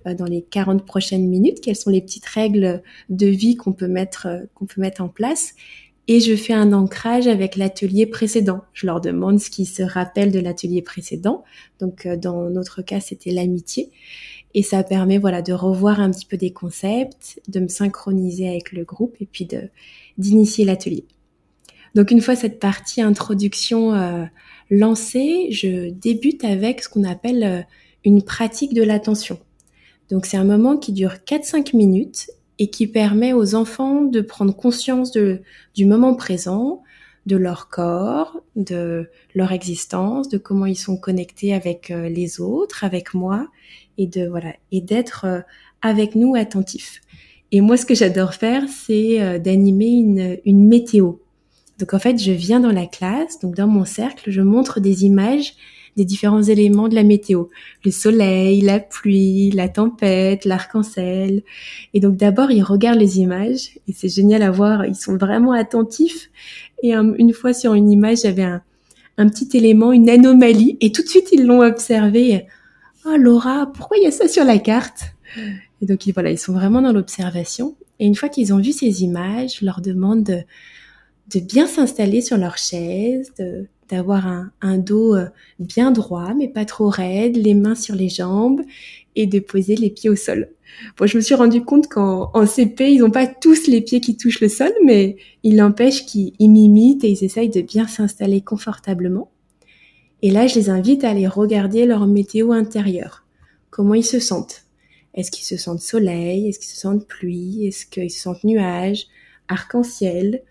euh, 0.05 0.13
dans 0.13 0.25
les 0.25 0.41
40 0.41 0.86
prochaines 0.86 1.29
minutes, 1.29 1.62
quelles 1.62 1.77
sont 1.77 1.91
les 1.91 2.01
petites 2.01 2.25
règles 2.25 2.84
de 3.08 3.27
vie 3.27 3.55
qu'on 3.55 3.72
peut 3.72 3.88
mettre 3.88 4.27
euh, 4.27 4.39
qu'on 4.53 4.65
peut 4.65 4.81
mettre 4.81 5.01
en 5.01 5.08
place 5.08 5.53
et 6.10 6.19
je 6.19 6.36
fais 6.36 6.51
un 6.51 6.74
ancrage 6.74 7.27
avec 7.27 7.55
l'atelier 7.55 8.05
précédent. 8.05 8.63
Je 8.74 8.86
leur 8.86 9.00
demande 9.00 9.39
ce 9.39 9.50
qui 9.50 9.65
se 9.65 9.84
rappelle 9.84 10.34
de 10.34 10.39
l'atelier 10.39 10.81
précédent. 10.81 11.46
Donc 11.79 12.05
dans 12.05 12.50
notre 12.50 12.81
cas, 12.81 13.00
c'était 13.00 13.31
l'amitié 13.31 13.91
et 14.55 14.63
ça 14.63 14.84
permet 14.84 15.19
voilà 15.19 15.41
de 15.41 15.53
revoir 15.53 16.01
un 16.01 16.10
petit 16.10 16.25
peu 16.25 16.36
des 16.36 16.51
concepts, 16.51 17.39
de 17.48 17.60
me 17.60 17.67
synchroniser 17.69 18.50
avec 18.50 18.72
le 18.72 18.84
groupe 18.84 19.15
et 19.22 19.27
puis 19.27 19.48
d'initier 20.17 20.65
l'atelier. 20.65 21.05
Donc 21.96 22.12
une 22.12 22.22
fois 22.22 22.36
cette 22.36 22.60
partie 22.60 23.01
introduction 23.01 23.93
euh, 23.93 24.25
lancée, 24.69 25.48
je 25.51 25.89
débute 25.89 26.43
avec 26.43 26.84
ce 26.84 26.89
qu'on 26.89 27.03
appelle 27.03 27.65
une 28.05 28.22
pratique 28.22 28.74
de 28.74 28.84
l'attention. 28.84 29.39
Donc 30.10 30.25
c'est 30.25 30.38
un 30.38 30.43
moment 30.43 30.77
qui 30.77 30.91
dure 30.91 31.13
4-5 31.25 31.75
minutes 31.75 32.29
et 32.58 32.69
qui 32.69 32.88
permet 32.88 33.34
aux 33.34 33.55
enfants 33.55 34.01
de 34.01 34.22
prendre 34.22 34.55
conscience 34.55 35.12
du 35.12 35.86
moment 35.86 36.13
présent, 36.13 36.84
de 37.25 37.38
leur 37.38 37.69
corps, 37.69 38.41
de 38.55 39.10
leur 39.36 39.51
existence, 39.51 40.29
de 40.29 40.38
comment 40.38 40.65
ils 40.65 40.77
sont 40.77 40.98
connectés 40.98 41.53
avec 41.53 41.91
euh, 41.91 42.10
les 42.10 42.41
autres, 42.41 42.84
avec 42.84 43.13
moi, 43.13 43.48
et 43.98 44.08
de 44.08 44.27
voilà, 44.27 44.53
et 44.72 44.81
d'être 44.81 45.25
euh, 45.25 45.39
avec 45.81 46.15
nous 46.15 46.36
attentifs. 46.36 47.01
Et 47.51 47.62
moi, 47.62 47.77
ce 47.77 47.86
que 47.86 47.96
j'adore 47.96 48.34
faire, 48.34 48.63
c'est 48.67 49.22
euh, 49.22 49.39
d'animer 49.39 50.39
une 50.46 50.67
météo. 50.67 51.13
Donc 51.79 51.93
en 51.93 52.00
fait, 52.00 52.21
je 52.21 52.31
viens 52.31 52.59
dans 52.59 52.71
la 52.71 52.86
classe, 52.86 53.39
donc 53.39 53.55
dans 53.55 53.67
mon 53.67 53.86
cercle, 53.86 54.29
je 54.29 54.41
montre 54.41 54.79
des 54.79 55.05
images 55.05 55.53
des 56.00 56.05
différents 56.05 56.43
éléments 56.43 56.88
de 56.88 56.95
la 56.95 57.03
météo. 57.03 57.45
Le 57.83 57.91
soleil, 57.91 58.62
la 58.62 58.79
pluie, 58.79 59.51
la 59.51 59.67
tempête, 59.67 60.45
l'arc-en-ciel. 60.45 61.43
Et 61.93 62.00
donc 62.00 62.15
d'abord, 62.15 62.51
ils 62.51 62.63
regardent 62.63 63.00
les 63.00 63.19
images 63.19 63.71
et 63.88 63.93
c'est 63.93 64.07
génial 64.07 64.41
à 64.43 64.51
voir, 64.51 64.86
ils 64.86 64.95
sont 64.95 65.17
vraiment 65.17 65.51
attentifs. 65.51 66.29
Et 66.83 66.93
une 66.93 67.33
fois 67.33 67.53
sur 67.53 67.74
une 67.74 67.91
image, 67.91 68.19
j'avais 68.24 68.43
un, 68.43 69.29
petit 69.29 69.57
élément, 69.57 69.91
une 69.91 70.09
anomalie 70.09 70.77
et 70.79 70.93
tout 70.93 71.01
de 71.01 71.07
suite, 71.07 71.29
ils 71.33 71.45
l'ont 71.45 71.62
observé. 71.62 72.45
Oh 73.05 73.17
Laura, 73.17 73.69
pourquoi 73.74 73.98
il 73.98 74.03
y 74.03 74.07
a 74.07 74.12
ça 74.12 74.29
sur 74.29 74.45
la 74.45 74.57
carte? 74.57 75.01
Et 75.81 75.86
donc 75.86 76.07
voilà, 76.13 76.31
ils 76.31 76.39
sont 76.39 76.53
vraiment 76.53 76.81
dans 76.81 76.93
l'observation. 76.93 77.75
Et 78.00 78.05
une 78.05 78.15
fois 78.15 78.29
qu'ils 78.29 78.53
ont 78.53 78.59
vu 78.59 78.71
ces 78.71 79.03
images, 79.03 79.57
je 79.59 79.65
leur 79.65 79.81
demande 79.81 80.24
de, 80.24 80.43
de 81.29 81.39
bien 81.39 81.67
s'installer 81.67 82.21
sur 82.21 82.38
leur 82.38 82.57
chaise, 82.57 83.31
d'avoir 83.89 84.27
un, 84.62 84.77
dos 84.77 85.15
euh, 85.15 85.27
bien 85.59 85.91
droit, 85.91 86.33
mais 86.33 86.48
pas 86.48 86.65
trop 86.65 86.89
raide, 86.89 87.38
les 87.38 87.53
mains 87.53 87.75
sur 87.75 87.95
les 87.95 88.09
jambes 88.09 88.62
et 89.15 89.25
de 89.25 89.39
poser 89.39 89.75
les 89.75 89.89
pieds 89.89 90.09
au 90.09 90.15
sol. 90.15 90.50
Bon, 90.98 91.07
je 91.07 91.17
me 91.17 91.21
suis 91.21 91.36
rendu 91.36 91.63
compte 91.63 91.88
qu'en 91.88 92.31
en 92.33 92.45
CP, 92.45 92.91
ils 92.91 93.00
n'ont 93.00 93.12
pas 93.12 93.27
tous 93.27 93.67
les 93.67 93.81
pieds 93.81 94.01
qui 94.01 94.15
touchent 94.15 94.41
le 94.41 94.50
sol, 94.50 94.71
mais 94.86 95.17
il 95.43 95.55
n'empêche 95.55 96.05
qu'ils 96.05 96.33
m'imitent 96.39 97.03
et 97.03 97.09
ils 97.09 97.24
essayent 97.24 97.50
de 97.50 97.62
bien 97.62 97.88
s'installer 97.88 98.41
confortablement. 98.41 99.31
Et 100.21 100.31
là, 100.31 100.48
je 100.48 100.55
les 100.55 100.69
invite 100.69 101.03
à 101.03 101.09
aller 101.09 101.27
regarder 101.27 101.86
leur 101.86 102.05
météo 102.05 102.51
intérieure. 102.51 103.25
Comment 103.69 103.93
ils 103.93 104.05
se 104.05 104.19
sentent? 104.19 104.65
Est-ce 105.13 105.31
qu'ils 105.31 105.45
se 105.45 105.57
sentent 105.57 105.81
soleil? 105.81 106.50
Est-ce 106.50 106.59
qu'ils 106.59 106.69
se 106.69 106.79
sentent 106.79 107.07
pluie? 107.07 107.67
Est-ce 107.67 107.86
qu'ils 107.86 108.12
se 108.12 108.21
sentent 108.21 108.43
nuages? 108.43 109.07
Arc-en-ciel? 109.48 110.43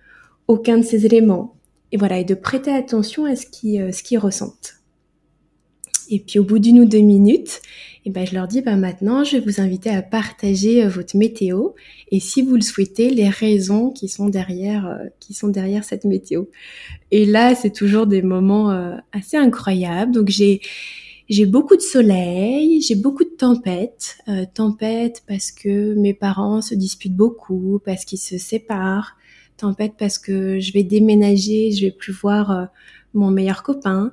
Aucun 0.49 0.79
de 0.79 0.83
ces 0.83 1.07
éléments 1.07 1.59
et 1.93 1.97
voilà, 1.97 2.19
et 2.19 2.25
de 2.25 2.35
prêter 2.35 2.71
attention 2.71 3.25
à 3.25 3.37
ce 3.37 3.47
qu'ils 3.47 3.81
euh, 3.81 3.93
ce 3.93 4.19
ressentent. 4.19 4.75
Et 6.11 6.21
puis 6.21 6.39
au 6.39 6.45
bout 6.45 6.59
d'une 6.59 6.81
ou 6.81 6.85
deux 6.87 7.01
minutes, 7.01 7.61
eh 8.07 8.11
ben, 8.11 8.27
je 8.27 8.35
leur 8.35 8.49
dis, 8.49 8.63
bah, 8.63 8.77
maintenant, 8.77 9.25
je 9.25 9.37
vais 9.37 9.45
vous 9.45 9.61
inviter 9.61 9.91
à 9.91 10.01
partager 10.01 10.85
euh, 10.85 10.89
votre 10.89 11.17
météo 11.17 11.71
et 12.11 12.21
si 12.21 12.43
vous 12.43 12.55
le 12.55 12.63
souhaitez, 12.63 13.11
les 13.11 13.29
raisons 13.29 13.91
qui 13.91 14.09
sont 14.09 14.29
derrière, 14.29 14.87
euh, 14.87 15.07
qui 15.21 15.35
sont 15.35 15.49
derrière 15.49 15.85
cette 15.85 16.05
météo. 16.05 16.45
Et 17.11 17.27
là, 17.27 17.55
c'est 17.55 17.73
toujours 17.73 18.07
des 18.07 18.23
moments 18.23 18.71
assez 19.13 19.37
incroyables. 19.37 20.13
Donc 20.13 20.29
j'ai, 20.29 20.61
j'ai 21.29 21.47
beaucoup 21.47 21.77
de 21.77 21.83
soleil, 21.83 22.81
j'ai 22.83 22.95
beaucoup 22.95 23.25
de 23.25 23.35
tempêtes. 23.37 24.19
Tempêtes 24.55 25.23
parce 25.27 25.53
que 25.53 25.95
mes 25.95 26.13
parents 26.15 26.61
se 26.61 26.75
disputent 26.75 27.17
beaucoup, 27.17 27.81
parce 27.85 28.05
qu'ils 28.05 28.19
se 28.19 28.37
séparent, 28.37 29.18
tempête 29.59 29.95
parce 29.99 30.19
que 30.19 30.59
je 30.59 30.73
vais 30.73 30.83
déménager, 30.83 31.71
je 31.73 31.87
vais 31.87 31.91
plus 31.91 32.13
voir 32.13 32.51
euh, 32.51 32.65
mon 33.15 33.31
meilleur 33.31 33.63
copain. 33.63 34.13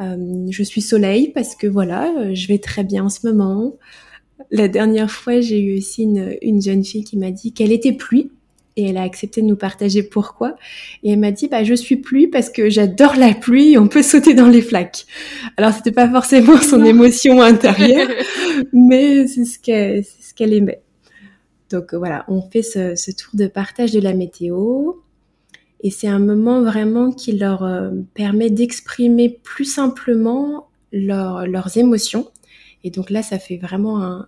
Euh, 0.00 0.46
je 0.50 0.62
suis 0.62 0.80
soleil 0.80 1.30
parce 1.32 1.54
que 1.54 1.66
voilà, 1.66 2.12
euh, 2.18 2.34
je 2.34 2.48
vais 2.48 2.58
très 2.58 2.82
bien 2.82 3.04
en 3.04 3.08
ce 3.08 3.26
moment. 3.26 3.76
La 4.50 4.68
dernière 4.68 5.10
fois, 5.10 5.40
j'ai 5.40 5.60
eu 5.60 5.78
aussi 5.78 6.02
une, 6.02 6.36
une 6.42 6.60
jeune 6.60 6.84
fille 6.84 7.04
qui 7.04 7.16
m'a 7.16 7.30
dit 7.30 7.52
qu'elle 7.52 7.72
était 7.72 7.92
pluie 7.92 8.30
et 8.76 8.88
elle 8.88 8.96
a 8.96 9.02
accepté 9.02 9.40
de 9.40 9.46
nous 9.46 9.56
partager 9.56 10.02
pourquoi. 10.02 10.56
Et 11.02 11.12
elle 11.12 11.20
m'a 11.20 11.30
dit, 11.30 11.48
bah, 11.48 11.62
je 11.62 11.74
suis 11.74 11.96
pluie 11.96 12.26
parce 12.26 12.50
que 12.50 12.70
j'adore 12.70 13.14
la 13.16 13.32
pluie, 13.34 13.78
on 13.78 13.86
peut 13.86 14.02
sauter 14.02 14.34
dans 14.34 14.48
les 14.48 14.62
flaques. 14.62 15.06
Alors, 15.56 15.72
c'était 15.72 15.92
pas 15.92 16.10
forcément 16.10 16.60
son 16.60 16.84
émotion 16.84 17.40
intérieure, 17.40 18.08
mais 18.72 19.26
c'est 19.26 19.44
ce 19.44 19.58
qu'elle, 19.58 20.04
c'est 20.04 20.30
ce 20.30 20.34
qu'elle 20.34 20.52
aimait. 20.52 20.82
Donc 21.74 21.92
euh, 21.92 21.98
voilà, 21.98 22.24
on 22.28 22.40
fait 22.40 22.62
ce, 22.62 23.10
tour 23.10 23.32
de 23.34 23.48
partage 23.48 23.90
de 23.90 23.98
la 23.98 24.14
météo. 24.14 24.92
Et 25.80 25.90
c'est 25.90 26.06
un 26.06 26.20
moment 26.20 26.62
vraiment 26.62 27.10
qui 27.10 27.32
leur 27.32 27.64
euh, 27.64 27.90
permet 28.14 28.48
d'exprimer 28.48 29.28
plus 29.42 29.64
simplement 29.64 30.68
leurs 30.92 31.76
émotions. 31.76 32.30
Et 32.84 32.90
donc 32.90 33.10
là, 33.10 33.22
ça 33.22 33.40
fait 33.40 33.56
vraiment 33.56 34.22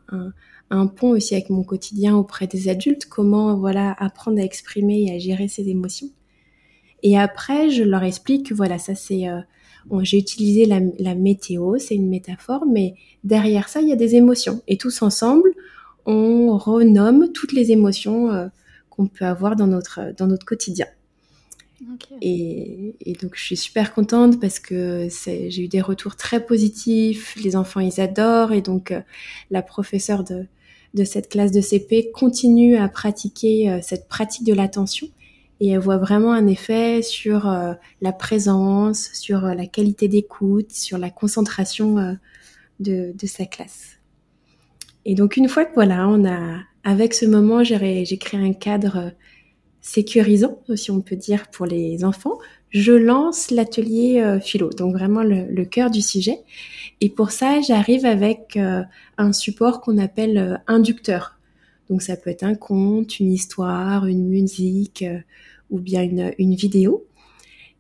un, 0.71 0.87
pont 0.89 1.11
aussi 1.11 1.35
avec 1.35 1.49
mon 1.49 1.63
quotidien 1.63 2.17
auprès 2.17 2.49
des 2.49 2.69
adultes, 2.69 3.07
comment 3.07 3.57
voilà 3.57 3.95
apprendre 4.01 4.41
à 4.41 4.43
exprimer 4.43 5.05
et 5.05 5.15
à 5.15 5.19
gérer 5.19 5.47
ses 5.47 5.69
émotions. 5.69 6.09
Et 7.05 7.17
après, 7.17 7.71
je 7.71 7.85
leur 7.85 8.03
explique 8.03 8.49
que 8.49 8.55
voilà, 8.55 8.79
ça 8.79 8.97
c'est, 8.97 9.29
euh, 9.29 9.41
j'ai 10.03 10.19
utilisé 10.19 10.65
la, 10.65 10.81
la 10.99 11.15
météo, 11.15 11.79
c'est 11.79 11.95
une 11.95 12.09
métaphore, 12.09 12.67
mais 12.67 12.95
derrière 13.23 13.69
ça, 13.69 13.81
il 13.81 13.89
y 13.89 13.93
a 13.93 13.97
des 13.97 14.17
émotions. 14.17 14.61
Et 14.67 14.77
tous 14.77 15.03
ensemble, 15.03 15.51
on 16.07 16.57
renomme 16.57 17.33
toutes 17.33 17.53
les 17.53 17.73
émotions 17.73 18.31
euh, 18.31 18.47
qu'on 18.91 19.07
peut 19.07 19.25
avoir 19.25 19.57
dans 19.57 19.67
notre, 19.67 20.15
dans 20.17 20.27
notre 20.27 20.47
quotidien. 20.47 20.87
Et, 22.23 22.95
donc 23.21 23.33
je 23.35 23.43
suis 23.45 23.57
super 23.57 23.93
contente 23.93 24.41
parce 24.41 24.59
que 24.59 25.09
j'ai 25.11 25.63
eu 25.63 25.69
des 25.69 25.83
retours 25.83 26.17
très 26.17 26.45
positifs, 26.45 27.37
les 27.37 27.55
enfants 27.55 27.81
ils 27.81 28.01
adorent 28.01 28.53
et 28.53 28.63
donc 28.63 28.93
euh, 28.93 29.01
la 29.51 29.61
professeure 29.61 30.25
de, 30.25 30.47
de 30.95 31.05
cette 31.05 31.29
classe 31.29 31.53
de 31.53 31.61
CP 31.61 32.13
continue 32.13 32.77
à 32.77 32.89
pratiquer 32.89 33.71
euh, 33.71 33.81
cette 33.83 34.09
pratique 34.09 34.47
de 34.47 34.55
l'attention 34.55 35.09
et 35.61 35.69
elle 35.69 35.79
voit 35.81 35.99
vraiment 35.99 36.33
un 36.33 36.47
effet 36.47 37.03
sur 37.03 37.47
la 37.47 38.13
présence, 38.13 39.09
sur 39.15 39.41
la 39.41 39.67
qualité 39.67 40.07
d'écoute, 40.07 40.71
sur 40.71 40.99
la 40.99 41.09
concentration 41.09 42.19
de, 42.79 43.15
de 43.15 43.27
sa 43.27 43.47
classe. 43.47 43.96
Et 45.09 45.15
donc 45.15 45.37
une 45.37 45.49
fois 45.49 45.65
que 45.65 45.73
voilà, 45.75 46.09
on 46.09 46.27
a 46.27 46.59
avec 46.83 47.15
ce 47.15 47.27
moment, 47.27 47.63
j'ai 47.63 48.19
créé 48.19 48.41
un 48.41 48.53
cadre 48.53 48.97
euh, 48.97 49.11
sécurisant, 49.81 50.59
si 50.75 50.91
on 50.91 51.01
peut 51.01 51.15
dire, 51.15 51.49
pour 51.49 51.65
les 51.65 52.05
enfants. 52.05 52.39
Je 52.71 52.93
lance 52.93 53.53
l'atelier 53.53 54.21
euh, 54.21 54.41
philo, 54.41 54.69
donc 54.71 54.95
vraiment 54.95 55.23
le, 55.23 55.65
cœur 55.65 55.91
du 55.91 56.03
sujet. 56.03 56.41
Et 57.01 57.09
pour 57.09 57.31
ça, 57.31 57.61
j'arrive 57.61 58.05
avec 58.05 58.57
euh, 58.57 58.83
un 59.17 59.33
support 59.33 59.81
qu'on 59.81 59.99
appelle 59.99 60.61
inducteur. 60.67 61.39
Donc 61.89 62.03
ça 62.03 62.17
peut 62.17 62.31
être 62.31 62.43
un 62.43 62.57
conte, 62.57 63.21
une 63.21 63.33
histoire, 63.33 64.07
une 64.07 64.27
musique 64.27 65.05
ou 65.71 65.79
bien 65.79 66.03
une 66.03 66.55
vidéo. 66.57 67.07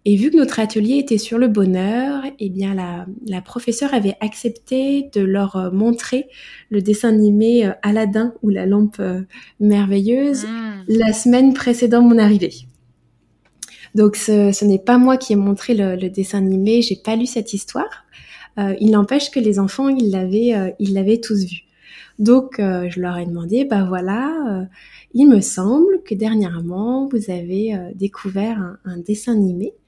Et 0.08 0.14
vu 0.14 0.30
que 0.30 0.36
notre 0.36 0.60
atelier 0.60 0.98
était 0.98 1.18
sur 1.18 1.36
le 1.36 1.48
bonheur, 1.48 2.22
eh 2.38 2.48
bien 2.48 2.74
la, 2.74 3.06
la 3.26 3.42
professeure 3.42 3.92
avait 3.92 4.14
accepté 4.20 5.10
de 5.12 5.20
leur 5.20 5.56
euh, 5.56 5.72
montrer 5.72 6.28
le 6.70 6.80
dessin 6.80 7.08
animé 7.08 7.66
euh, 7.66 7.72
Aladdin 7.82 8.32
ou 8.40 8.50
la 8.50 8.66
lampe 8.66 9.00
euh, 9.00 9.22
merveilleuse 9.58 10.44
hmm. 10.44 10.84
la 10.86 11.12
semaine 11.12 11.54
précédant 11.54 12.02
mon 12.02 12.18
arrivée. 12.18 12.52
Donc 13.96 14.14
ce, 14.14 14.52
ce 14.52 14.64
n'est 14.64 14.78
pas 14.78 14.96
moi 14.96 15.16
qui 15.16 15.32
ai 15.32 15.36
montré 15.36 15.74
le, 15.74 15.96
le 15.96 16.08
dessin 16.08 16.38
animé, 16.38 16.82
j'ai 16.82 17.00
pas 17.04 17.16
lu 17.16 17.26
cette 17.26 17.52
histoire. 17.52 18.04
Euh, 18.60 18.76
il 18.80 18.92
n'empêche 18.92 19.32
que 19.32 19.40
les 19.40 19.58
enfants, 19.58 19.88
ils 19.88 20.12
l'avaient, 20.12 20.76
ils 20.78 20.94
l'avaient 20.94 21.20
tous 21.20 21.44
vu. 21.44 21.62
Donc 22.20 22.54
je 22.58 23.00
leur 23.00 23.18
ai 23.18 23.26
demandé, 23.26 23.64
bah 23.66 23.84
voilà, 23.86 24.66
il 25.12 25.26
me 25.28 25.40
semble 25.40 26.02
que 26.02 26.14
dernièrement 26.14 27.08
vous 27.08 27.30
avez 27.30 27.78
découvert 27.94 28.58
un, 28.58 28.78
un 28.86 28.96
dessin 28.96 29.32
animé 29.32 29.74
euh, 29.74 29.85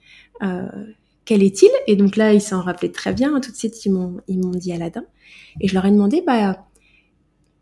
quel 1.24 1.42
est-il? 1.42 1.70
Et 1.86 1.96
donc 1.96 2.16
là, 2.16 2.32
ils 2.32 2.40
s'en 2.40 2.62
rappelaient 2.62 2.92
très 2.92 3.12
bien. 3.12 3.38
Tout 3.40 3.50
de 3.50 3.56
suite, 3.56 3.84
ils 3.84 3.92
m'ont, 3.92 4.16
ils 4.28 4.38
m'ont 4.38 4.50
dit 4.50 4.72
Aladdin. 4.72 5.04
Et 5.60 5.68
je 5.68 5.74
leur 5.74 5.84
ai 5.84 5.90
demandé, 5.90 6.22
bah, 6.26 6.66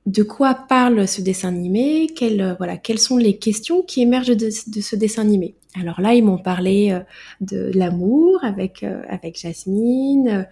de 0.07 0.23
quoi 0.23 0.55
parle 0.55 1.07
ce 1.09 1.21
dessin 1.21 1.49
animé? 1.49 2.07
Quelles, 2.15 2.55
voilà, 2.59 2.77
quelles 2.77 3.01
sont 3.01 3.17
les 3.17 3.39
questions 3.39 3.83
qui 3.83 4.03
émergent 4.03 4.37
de, 4.37 4.51
ce 4.51 4.97
dessin 4.97 5.23
animé? 5.23 5.57
Alors 5.79 6.01
là, 6.01 6.15
ils 6.15 6.25
m'ont 6.25 6.39
parlé 6.39 6.93
euh, 6.93 7.01
de 7.41 7.71
l'amour 7.75 8.39
avec, 8.43 8.83
euh, 8.83 9.03
avec 9.09 9.39
Jasmine, 9.39 10.47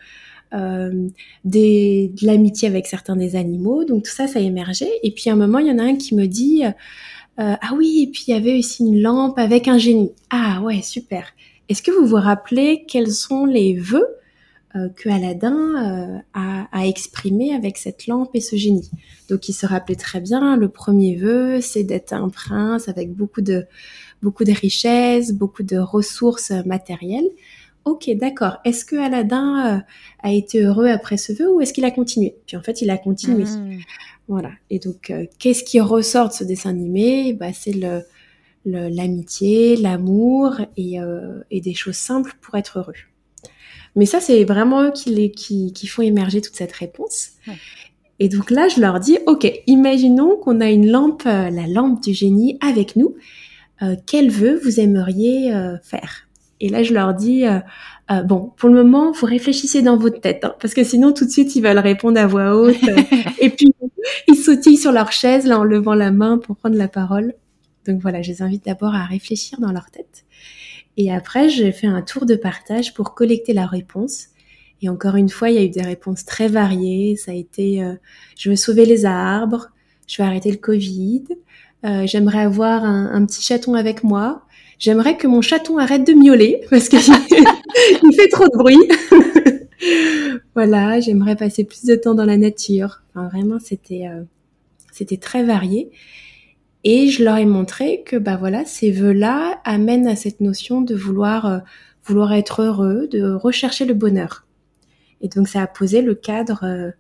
euh, 0.53 1.09
des, 1.45 2.13
de 2.21 2.27
l'amitié 2.27 2.69
avec 2.69 2.87
certains 2.87 3.17
des 3.17 3.37
animaux. 3.37 3.85
Donc 3.85 4.05
tout 4.05 4.11
ça, 4.11 4.27
ça 4.27 4.41
émergé. 4.41 4.89
Et 5.03 5.13
puis 5.13 5.31
à 5.31 5.33
un 5.33 5.37
moment, 5.37 5.61
il 5.61 5.69
y 5.69 5.71
en 5.71 5.79
a 5.79 5.85
un 5.85 5.97
qui 5.97 6.15
me 6.15 6.27
dit, 6.27 6.63
ah 7.37 7.71
oui, 7.77 8.03
et 8.03 8.11
puis 8.11 8.25
il 8.29 8.31
y 8.33 8.35
avait 8.35 8.59
aussi 8.59 8.85
une 8.85 9.01
lampe 9.01 9.39
avec 9.39 9.67
un 9.69 9.79
génie. 9.79 10.13
Ah 10.31 10.61
ouais, 10.63 10.83
super. 10.83 11.27
Est-ce 11.69 11.83
que 11.83 11.91
vous 11.91 12.07
vous 12.07 12.17
rappelez 12.17 12.85
quels 12.87 13.13
sont 13.13 13.47
les 13.47 13.75
vœux 13.75 14.07
euh, 14.77 14.89
que 14.91 15.09
Aladdin 15.09 15.55
euh, 15.55 16.19
a, 16.35 16.67
a 16.73 16.87
exprimé 16.87 17.55
avec 17.55 17.79
cette 17.79 18.07
lampe 18.07 18.31
et 18.35 18.41
ce 18.41 18.57
génie? 18.57 18.91
Donc 19.29 19.49
il 19.49 19.53
se 19.53 19.67
rappelait 19.67 19.97
très 19.97 20.21
bien, 20.21 20.57
le 20.57 20.69
premier 20.69 21.17
vœu, 21.17 21.61
c'est 21.61 21.85
d'être 21.85 22.13
un 22.13 22.29
prince 22.29 22.89
avec 22.89 23.13
beaucoup 23.13 23.41
de, 23.41 23.67
beaucoup 24.23 24.45
de 24.45 24.53
richesses, 24.53 25.33
beaucoup 25.33 25.63
de 25.63 25.79
ressources 25.79 26.53
matérielles. 26.67 27.29
Ok, 27.85 28.11
d'accord. 28.17 28.59
Est-ce 28.65 28.85
que 28.85 28.97
Aladdin 28.97 29.77
euh, 29.77 29.81
a 30.23 30.33
été 30.33 30.63
heureux 30.63 30.89
après 30.89 31.17
ce 31.17 31.33
vœu 31.33 31.53
ou 31.53 31.61
est-ce 31.61 31.73
qu'il 31.73 31.85
a 31.85 31.91
continué? 31.91 32.35
Puis 32.47 32.57
en 32.57 32.63
fait, 32.63 32.83
il 32.83 32.91
a 32.91 32.99
continué. 32.99 33.45
Voilà. 34.27 34.51
Et 34.71 34.79
donc, 34.79 35.13
qu'est-ce 35.39 35.63
qui 35.65 35.81
ressort 35.81 36.29
de 36.29 36.33
ce 36.33 36.45
dessin 36.45 36.71
animé? 36.71 37.35
Bah, 37.35 37.53
C'est 37.53 37.75
le, 37.75 38.01
l'amitié, 38.65 39.77
l'amour 39.77 40.61
et, 40.77 40.97
et, 41.51 41.61
des 41.61 41.75
choses 41.75 41.97
simples 41.97 42.33
pour 42.41 42.55
être 42.57 42.79
heureux. 42.79 42.95
Mais 43.97 44.07
ça, 44.07 44.21
c'est 44.21 44.45
vraiment 44.45 44.85
eux 44.85 44.91
qui, 44.91 45.11
les, 45.11 45.31
qui, 45.31 45.73
qui, 45.73 45.87
font 45.87 46.03
émerger 46.03 46.41
toute 46.41 46.57
cette 46.57 46.73
réponse. 46.73 47.33
Et 48.19 48.29
donc 48.29 48.51
là, 48.51 48.69
je 48.69 48.81
leur 48.81 49.01
dis, 49.01 49.19
OK, 49.27 49.51
imaginons 49.67 50.37
qu'on 50.37 50.61
a 50.61 50.71
une 50.71 50.91
lampe, 50.91 51.25
la 51.25 51.67
lampe 51.67 52.03
du 52.03 52.15
génie 52.15 52.59
avec 52.61 52.97
nous. 52.97 53.15
Euh, 53.83 53.97
quel 54.07 54.31
vœu 54.31 54.61
vous 54.63 54.81
aimeriez 54.81 55.53
euh, 55.53 55.77
faire? 55.83 56.29
Et 56.61 56.69
là, 56.69 56.83
je 56.83 56.95
leur 56.95 57.15
dis, 57.15 57.45
euh, 57.47 58.23
bon, 58.23 58.53
pour 58.57 58.69
le 58.69 58.77
moment, 58.77 59.13
vous 59.13 59.27
réfléchissez 59.27 59.83
dans 59.83 59.97
votre 59.97 60.21
tête, 60.21 60.45
hein, 60.45 60.55
parce 60.61 60.73
que 60.73 60.85
sinon, 60.85 61.13
tout 61.13 61.25
de 61.25 61.31
suite, 61.31 61.57
ils 61.57 61.63
veulent 61.63 61.79
répondre 61.79 62.19
à 62.19 62.27
voix 62.27 62.55
haute. 62.55 62.77
et 63.41 63.51
puis, 63.51 63.75
ils 64.29 64.37
sautillent 64.37 64.77
sur 64.77 64.93
leur 64.93 65.11
chaise, 65.11 65.47
là, 65.47 65.59
en 65.59 65.65
levant 65.65 65.95
la 65.95 66.13
main 66.13 66.39
pour 66.39 66.57
prendre 66.57 66.77
la 66.77 66.89
parole. 66.89 67.35
Donc 67.87 68.01
voilà, 68.01 68.23
je 68.23 68.31
les 68.31 68.43
invite 68.43 68.65
d'abord 68.65 68.95
à 68.95 69.05
réfléchir 69.05 69.61
dans 69.61 69.73
leur 69.73 69.91
tête. 69.91 70.25
Et 70.97 71.13
après, 71.13 71.49
j'ai 71.49 71.73
fait 71.73 71.87
un 71.87 72.03
tour 72.03 72.27
de 72.27 72.35
partage 72.35 72.95
pour 72.95 73.15
collecter 73.15 73.53
la 73.53 73.67
réponse. 73.67 74.29
Et 74.83 74.89
encore 74.89 75.17
une 75.17 75.29
fois, 75.29 75.51
il 75.51 75.57
y 75.57 75.59
a 75.59 75.63
eu 75.63 75.71
des 75.71 75.83
réponses 75.83 76.25
très 76.25 76.49
variées. 76.49 77.17
Ça 77.17 77.33
a 77.33 77.35
été, 77.35 77.83
je 78.37 78.51
veux 78.51 78.57
sauver 78.57 78.87
les 78.87 79.05
arbres, 79.05 79.71
je 80.07 80.23
veux 80.23 80.29
arrêter 80.29 80.51
le 80.51 80.59
Covid, 80.59 81.25
euh, 81.85 82.07
j'aimerais 82.07 82.41
avoir 82.41 82.85
un, 82.85 83.25
petit 83.27 83.43
chaton 83.43 83.75
avec 83.75 84.05
moi. 84.05 84.43
J'aimerais 84.79 85.17
que 85.17 85.27
mon 85.27 85.43
chaton 85.43 85.79
arrête 85.79 86.07
de 86.07 86.15
miauler 86.15 86.63
parce 86.71 86.89
qu'il 86.89 86.99
il 88.03 88.15
fait 88.15 88.29
trop 88.29 88.45
de 88.45 88.57
bruit. 88.57 88.89
voilà, 90.55 91.01
j'aimerais 91.01 91.37
passer 91.37 91.65
plus 91.65 91.85
de 91.85 91.95
temps 91.95 92.15
dans 92.15 92.25
la 92.25 92.37
nature. 92.37 93.03
Enfin, 93.15 93.29
vraiment, 93.29 93.59
c'était 93.61 94.09
euh, 94.09 94.23
c'était 94.93 95.19
très 95.19 95.45
varié. 95.45 95.91
Et 96.85 97.09
je 97.09 97.25
leur 97.25 97.37
ai 97.37 97.47
montré 97.47 98.03
que 98.05 98.17
bah 98.17 98.37
voilà, 98.37 98.65
ces 98.65 98.91
vœux-là 98.91 99.61
amènent 99.65 100.07
à 100.07 100.17
cette 100.17 100.41
notion 100.41 100.83
de 100.83 100.95
vouloir 100.95 101.47
euh, 101.47 101.59
vouloir 102.05 102.35
être 102.35 102.63
heureux, 102.63 103.09
de 103.11 103.33
rechercher 103.33 103.87
le 103.87 103.95
bonheur. 103.95 104.47
Et 105.23 105.29
donc 105.29 105.49
ça 105.49 105.63
a 105.63 105.67
posé 105.67 106.03
le 106.03 106.15
cadre 106.15 106.93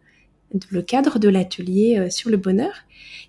le 0.70 0.82
cadre 0.82 1.18
de 1.18 1.28
l'atelier 1.28 1.98
euh, 1.98 2.10
sur 2.10 2.30
le 2.30 2.36
bonheur. 2.36 2.72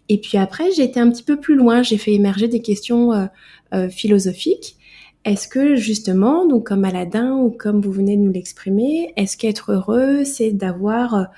Et 0.09 0.19
puis 0.19 0.37
après, 0.37 0.71
j'ai 0.71 0.83
été 0.83 0.99
un 0.99 1.09
petit 1.09 1.23
peu 1.23 1.39
plus 1.39 1.55
loin. 1.55 1.83
J'ai 1.83 1.97
fait 1.97 2.13
émerger 2.13 2.47
des 2.47 2.61
questions 2.61 3.13
euh, 3.13 3.25
euh, 3.73 3.89
philosophiques. 3.89 4.77
Est-ce 5.23 5.47
que 5.47 5.75
justement, 5.75 6.45
donc 6.45 6.67
comme 6.67 6.85
Aladdin 6.85 7.33
ou 7.33 7.49
comme 7.49 7.81
vous 7.81 7.91
venez 7.91 8.15
de 8.15 8.21
nous 8.21 8.31
l'exprimer, 8.31 9.11
est-ce 9.17 9.37
qu'être 9.37 9.71
heureux, 9.71 10.23
c'est 10.23 10.51
d'avoir 10.51 11.29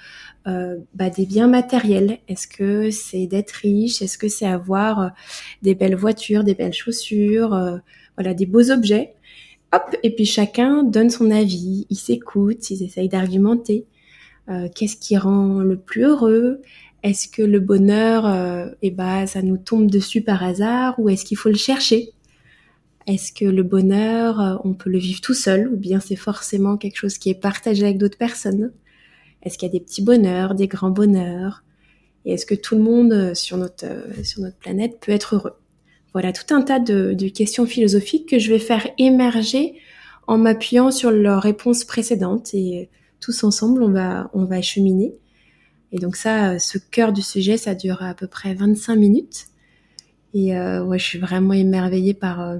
bah, 0.93 1.09
des 1.09 1.25
biens 1.25 1.47
matériels. 1.47 2.19
Est-ce 2.29 2.47
que 2.47 2.89
c'est 2.89 3.27
d'être 3.27 3.51
riche? 3.51 4.01
Est-ce 4.01 4.17
que 4.17 4.29
c'est 4.29 4.47
avoir 4.47 5.11
des 5.61 5.75
belles 5.75 5.95
voitures, 5.95 6.43
des 6.43 6.55
belles 6.55 6.73
chaussures, 6.73 7.79
voilà, 8.15 8.33
des 8.33 8.45
beaux 8.45 8.71
objets? 8.71 9.13
Hop, 9.73 9.95
et 10.01 10.15
puis 10.15 10.25
chacun 10.25 10.83
donne 10.83 11.09
son 11.09 11.29
avis, 11.29 11.85
il 11.89 11.97
s'écoute, 11.97 12.69
ils 12.69 12.83
essayent 12.83 13.09
d'argumenter. 13.09 13.85
Euh, 14.49 14.69
qu'est-ce 14.73 14.95
qui 14.95 15.17
rend 15.17 15.59
le 15.59 15.77
plus 15.77 16.03
heureux? 16.03 16.61
Est-ce 17.03 17.27
que 17.27 17.41
le 17.41 17.59
bonheur, 17.59 18.25
euh, 18.25 18.69
eh 18.81 18.91
ben, 18.91 19.27
ça 19.27 19.41
nous 19.41 19.57
tombe 19.57 19.91
dessus 19.91 20.21
par 20.21 20.43
hasard 20.43 20.97
ou 20.99 21.09
est-ce 21.09 21.25
qu'il 21.25 21.37
faut 21.37 21.49
le 21.49 21.55
chercher? 21.55 22.11
Est-ce 23.07 23.33
que 23.33 23.45
le 23.45 23.63
bonheur, 23.63 24.39
euh, 24.39 24.55
on 24.63 24.73
peut 24.73 24.89
le 24.89 24.99
vivre 24.99 25.21
tout 25.21 25.33
seul 25.33 25.67
ou 25.67 25.75
bien 25.75 25.99
c'est 25.99 26.15
forcément 26.15 26.77
quelque 26.77 26.97
chose 26.97 27.17
qui 27.17 27.29
est 27.29 27.39
partagé 27.39 27.83
avec 27.83 27.97
d'autres 27.97 28.17
personnes? 28.17 28.71
Est-ce 29.44 29.58
qu'il 29.58 29.67
y 29.67 29.72
a 29.72 29.74
des 29.74 29.84
petits 29.84 30.03
bonheurs, 30.03 30.56
des 30.56 30.67
grands 30.67 30.91
bonheurs? 30.91 31.63
Et 32.25 32.34
est-ce 32.34 32.46
que 32.46 32.56
tout 32.56 32.75
le 32.75 32.82
monde 32.82 33.34
sur 33.36 33.58
notre, 33.58 33.86
sur 34.24 34.41
notre 34.41 34.58
planète 34.58 35.00
peut 35.00 35.12
être 35.12 35.36
heureux? 35.36 35.53
Voilà 36.13 36.34
tout 36.34 36.53
un 36.53 36.62
tas 36.62 36.79
de, 36.79 37.13
questions 37.29 37.65
philosophiques 37.65 38.27
que 38.27 38.39
je 38.39 38.51
vais 38.51 38.60
faire 38.60 38.88
émerger 38.98 39.75
en 40.25 40.38
m'appuyant 40.38 40.91
sur 40.91 41.12
leurs 41.12 41.41
réponses 41.41 41.86
précédentes 41.86 42.53
et 42.53 42.89
tous 43.20 43.44
ensemble, 43.44 43.84
on 43.84 43.91
va, 43.91 44.29
on 44.34 44.46
va 44.46 44.62
cheminer. 44.62 45.15
Et 45.91 46.00
donc 46.00 46.15
ça, 46.15 46.60
ce 46.60 46.78
cœur 46.78 47.13
du 47.13 47.21
sujet, 47.21 47.58
ça 47.58 47.76
dure 47.76 48.02
à 48.02 48.13
peu 48.13 48.28
près 48.28 48.54
25 48.54 48.95
minutes. 48.95 49.45
Et 50.34 50.56
euh, 50.56 50.84
ouais, 50.84 51.00
je 51.00 51.06
suis 51.06 51.19
vraiment 51.19 51.54
émerveillée 51.54 52.13
par, 52.13 52.41
euh, 52.41 52.58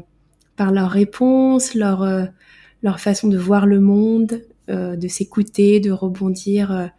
par 0.56 0.72
leurs 0.72 0.90
réponses, 0.90 1.76
euh, 1.76 2.26
leur 2.84 3.00
façon 3.00 3.28
de 3.28 3.38
voir 3.38 3.66
le 3.66 3.80
monde, 3.80 4.42
de 4.68 5.08
s'écouter, 5.08 5.80
de 5.80 5.92
rebondir 5.92 6.90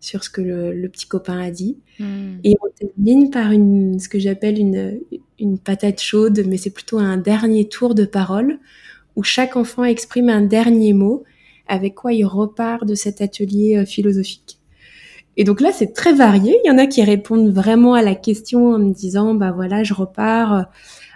sur 0.00 0.24
ce 0.24 0.30
que 0.30 0.40
le, 0.40 0.88
petit 0.88 1.06
copain 1.06 1.38
a 1.38 1.50
dit. 1.50 1.78
Hmm. 1.98 2.38
Et 2.44 2.54
on 2.62 2.70
termine 2.70 3.30
par 3.30 3.52
une, 3.52 3.98
ce 3.98 4.08
que 4.08 4.18
j'appelle 4.18 4.58
une, 4.58 5.00
une 5.38 5.58
patate 5.58 6.00
chaude, 6.00 6.44
mais 6.46 6.56
c'est 6.56 6.70
plutôt 6.70 6.98
un 6.98 7.16
dernier 7.16 7.68
tour 7.68 7.94
de 7.94 8.04
parole 8.04 8.58
où 9.16 9.22
chaque 9.22 9.56
enfant 9.56 9.84
exprime 9.84 10.28
un 10.28 10.42
dernier 10.42 10.92
mot 10.92 11.24
avec 11.66 11.94
quoi 11.94 12.12
il 12.12 12.24
repart 12.24 12.84
de 12.84 12.94
cet 12.94 13.20
atelier 13.20 13.76
euh, 13.76 13.84
philosophique. 13.84 14.58
Et 15.36 15.44
donc 15.44 15.60
là, 15.60 15.70
c'est 15.72 15.92
très 15.92 16.14
varié. 16.14 16.58
Il 16.64 16.68
y 16.68 16.70
en 16.70 16.78
a 16.78 16.86
qui 16.86 17.02
répondent 17.02 17.52
vraiment 17.52 17.94
à 17.94 18.02
la 18.02 18.14
question 18.14 18.72
en 18.72 18.78
me 18.78 18.92
disant, 18.92 19.34
bah 19.34 19.52
voilà, 19.52 19.84
je 19.84 19.94
repars 19.94 20.52
euh, 20.52 20.62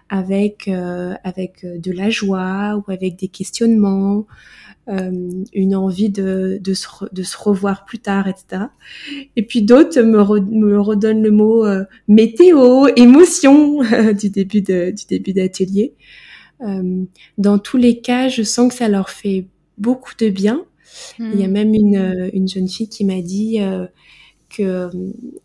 avec 0.09 0.69
euh, 0.69 1.15
avec 1.25 1.65
de 1.65 1.91
la 1.91 2.11
joie 2.11 2.77
ou 2.77 2.91
avec 2.93 3.17
des 3.17 3.29
questionnements, 3.29 4.27
une 4.89 5.77
envie 5.77 6.11
de, 6.11 6.59
de, 6.61 6.75
se 6.75 6.89
de 7.13 7.23
se 7.23 7.37
revoir 7.37 7.85
plus 7.85 8.01
tard, 8.01 8.27
etc. 8.27 8.65
Et 9.37 9.47
puis 9.47 9.63
d'autres 9.63 10.01
me, 10.01 10.41
me 10.41 10.81
redonnent 10.81 11.23
le 11.23 11.31
mot 11.31 11.65
météo, 12.09 12.89
émotion 12.97 13.83
du 14.19 14.29
début 14.29 14.61
de, 14.61 14.91
du 14.91 15.07
début 15.09 15.33
d'atelier. 15.33 15.95
dans 17.39 17.59
tous 17.59 17.77
les 17.77 18.01
cas, 18.01 18.29
je 18.29 18.43
sens 18.43 18.71
que 18.71 18.75
ça 18.75 18.89
leur 18.89 19.11
fait 19.11 19.47
beaucoup 19.79 20.15
de 20.19 20.29
bien. 20.29 20.65
Il 21.19 21.41
y 21.41 21.45
a 21.45 21.49
hmm. 21.49 21.53
même 21.53 21.75
une, 21.75 21.97
euh, 21.97 22.31
une 22.33 22.49
jeune 22.49 22.69
fille 22.69 22.89
qui 22.89 23.05
m'a 23.05 23.21
dit 23.21 23.61
euh, 23.61 23.87
que 24.51 24.63
euh, 24.63 24.91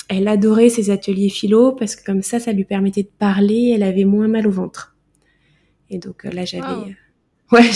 elle 0.09 0.27
adorait 0.27 0.69
ses 0.69 0.89
ateliers 0.89 1.29
philo 1.29 1.71
parce 1.71 1.95
que 1.95 2.03
comme 2.03 2.21
ça, 2.21 2.39
ça 2.39 2.51
lui 2.51 2.65
permettait 2.65 3.03
de 3.03 3.11
parler. 3.17 3.71
Elle 3.73 3.83
avait 3.83 4.05
moins 4.05 4.27
mal 4.27 4.47
au 4.47 4.51
ventre. 4.51 4.95
Et 5.89 5.99
donc 5.99 6.25
là, 6.25 6.43
j'avais, 6.43 6.95
ouais, 7.51 7.69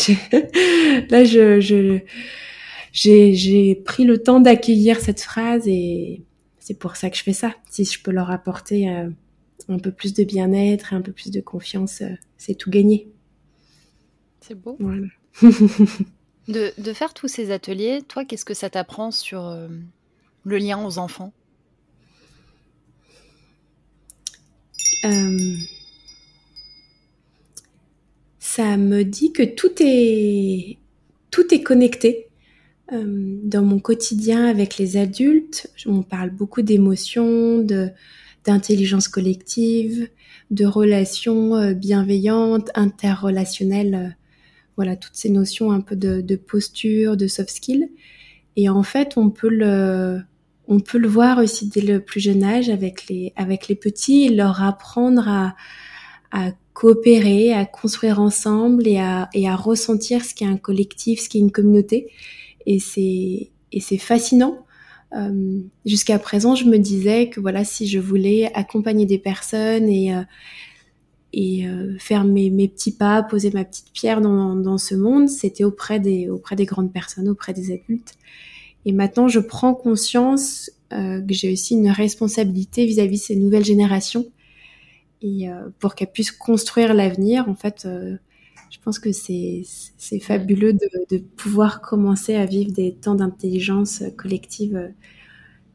là, 1.10 1.24
je, 1.24 1.60
je 1.62 2.00
j'ai 2.92 3.76
pris 3.76 4.04
le 4.04 4.22
temps 4.22 4.40
d'accueillir 4.42 5.00
cette 5.00 5.22
phrase 5.22 5.68
et 5.68 6.24
c'est 6.60 6.78
pour 6.78 6.98
ça 6.98 7.10
que 7.10 7.18
je 7.18 7.24
fais 7.24 7.34
ça. 7.34 7.56
Si 7.70 7.86
je 7.86 8.02
peux 8.02 8.12
leur 8.12 8.32
apporter 8.32 8.90
un 8.90 9.80
peu 9.80 9.92
plus 9.92 10.14
de 10.14 10.24
bien-être 10.26 10.92
et 10.92 10.96
un 10.96 11.02
peu 11.02 11.14
plus 11.14 11.32
de 11.32 11.40
confiance, 11.40 12.04
c'est 12.38 12.56
tout 12.56 12.70
gagné. 12.70 13.08
C'est 14.42 14.56
beau. 14.56 14.76
Voilà. 14.80 15.08
De, 16.48 16.94
faire 16.94 17.14
tous 17.14 17.28
ces 17.30 17.52
ateliers, 17.52 18.02
toi, 18.06 18.26
qu'est-ce 18.26 18.44
que 18.44 18.54
ça 18.54 18.70
t'apprend 18.70 19.12
sur 19.12 19.46
euh, 19.46 19.70
le 20.44 20.58
lien 20.58 20.84
aux 20.84 20.98
enfants? 20.98 21.32
Euh, 25.06 25.56
Ça 28.54 28.76
me 28.76 29.04
dit 29.04 29.32
que 29.32 29.44
tout 29.44 29.72
est, 29.80 30.78
tout 31.30 31.54
est 31.54 31.64
connecté. 31.64 32.28
Euh, 32.92 33.40
dans 33.44 33.62
mon 33.62 33.80
quotidien 33.80 34.46
avec 34.46 34.78
les 34.78 34.98
adultes, 34.98 35.72
on 35.86 36.04
parle 36.04 36.32
beaucoup 36.32 36.62
d'émotions, 36.62 37.60
de, 37.60 37.92
d'intelligence 38.44 39.08
collective, 39.08 40.10
de 40.50 40.66
relations 40.66 41.72
bienveillantes, 41.72 42.70
interrelationnelles 42.76 44.18
voilà 44.76 44.98
toutes 44.98 45.16
ces 45.16 45.30
notions 45.30 45.72
un 45.72 45.80
peu 45.80 45.96
de, 45.96 46.36
posture, 46.36 47.16
de 47.16 47.28
soft 47.28 47.52
skill. 47.52 47.88
Et 48.58 48.68
en 48.68 48.84
fait, 48.84 49.14
on 49.16 49.30
peut 49.30 49.50
le 49.50 50.20
on 50.68 50.82
peut 50.82 50.98
le 50.98 51.08
voir 51.08 51.38
aussi 51.38 51.70
dès 51.70 51.80
le 51.80 52.02
plus 52.02 52.20
jeune 52.20 52.44
âge 52.44 52.70
avec 52.70 53.08
les 53.08 53.32
avec 53.38 53.70
les 53.70 53.76
petits, 53.76 54.28
leur 54.28 54.62
apprendre 54.62 55.54
à 56.32 56.52
coopérer, 56.74 57.54
à 57.54 57.66
construire 57.66 58.20
ensemble 58.20 58.88
et 58.88 58.98
à 59.00 59.30
et 59.34 59.48
à 59.48 59.56
ressentir 59.56 60.24
ce 60.24 60.34
qu'est 60.34 60.46
un 60.46 60.58
collectif, 60.58 61.22
ce 61.22 61.30
qu'est 61.30 61.40
une 61.40 61.52
communauté. 61.52 62.12
Et 62.66 62.80
c'est 62.80 63.52
et 63.72 63.80
c'est 63.80 63.98
fascinant. 63.98 64.66
Euh, 65.14 65.60
jusqu'à 65.86 66.20
présent, 66.20 66.56
je 66.56 66.66
me 66.66 66.78
disais 66.78 67.30
que 67.30 67.42
voilà, 67.42 67.66
si 67.66 67.88
je 67.88 68.00
voulais 68.00 68.50
accompagner 68.54 69.06
des 69.06 69.20
personnes 69.20 69.90
et 69.90 70.16
euh, 70.16 70.24
et 71.34 71.66
euh, 71.66 71.96
faire 71.98 72.24
mes, 72.26 72.50
mes, 72.50 72.68
petits 72.68 72.92
pas, 72.92 73.24
poser 73.24 73.52
ma 73.52 73.64
petite 73.64 73.92
pierre 73.94 74.22
dans, 74.22 74.56
dans 74.56 74.78
ce 74.78 74.96
monde, 74.96 75.30
c'était 75.30 75.64
auprès 75.64 76.00
des, 76.00 76.30
auprès 76.30 76.56
des 76.56 76.66
grandes 76.66 76.92
personnes, 76.92 77.30
auprès 77.30 77.54
des 77.54 77.72
adultes. 77.72 78.16
Et 78.86 78.92
maintenant, 78.92 79.28
je 79.28 79.40
prends 79.40 79.74
conscience 79.74 80.72
euh, 80.92 81.22
que 81.22 81.34
j'ai 81.34 81.54
aussi 81.54 81.76
une 81.76 81.90
responsabilité 81.90 82.86
vis-à-vis 82.86 83.18
de 83.18 83.24
ces 83.24 83.36
nouvelles 83.36 83.66
générations. 83.66 84.26
Et 85.22 85.50
euh, 85.50 85.70
pour 85.80 85.96
qu'elles 85.96 86.12
puissent 86.12 86.32
construire 86.32 86.94
l'avenir, 86.94 87.48
en 87.48 87.56
fait, 87.56 87.86
euh, 87.86 88.18
je 88.70 88.80
pense 88.80 89.00
que 89.00 89.12
c'est, 89.12 89.64
fabuleux 90.22 90.74
de, 90.74 90.88
de, 91.10 91.18
pouvoir 91.18 91.82
commencer 91.82 92.36
à 92.36 92.46
vivre 92.46 92.72
des 92.72 92.94
temps 92.94 93.16
d'intelligence 93.16 94.04
collective 94.18 94.92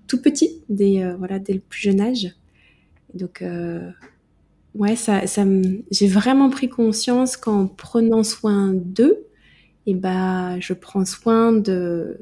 tout 0.06 0.20
petits, 0.22 0.62
dès, 0.68 1.04
voilà, 1.18 1.38
dès 1.38 1.54
le 1.54 1.60
plus 1.60 1.80
jeune 1.80 2.00
âge. 2.00 2.34
Donc, 3.14 3.44
ouais, 4.74 4.96
ça, 4.96 5.26
ça 5.26 5.44
j'ai 5.90 6.08
vraiment 6.08 6.48
pris 6.48 6.68
conscience 6.68 7.36
qu'en 7.36 7.66
prenant 7.66 8.22
soin 8.22 8.72
d'eux, 8.72 9.26
et 9.86 9.92
eh 9.92 9.94
ben, 9.94 10.58
je 10.60 10.72
prends 10.72 11.04
soin 11.04 11.52
de, 11.52 12.18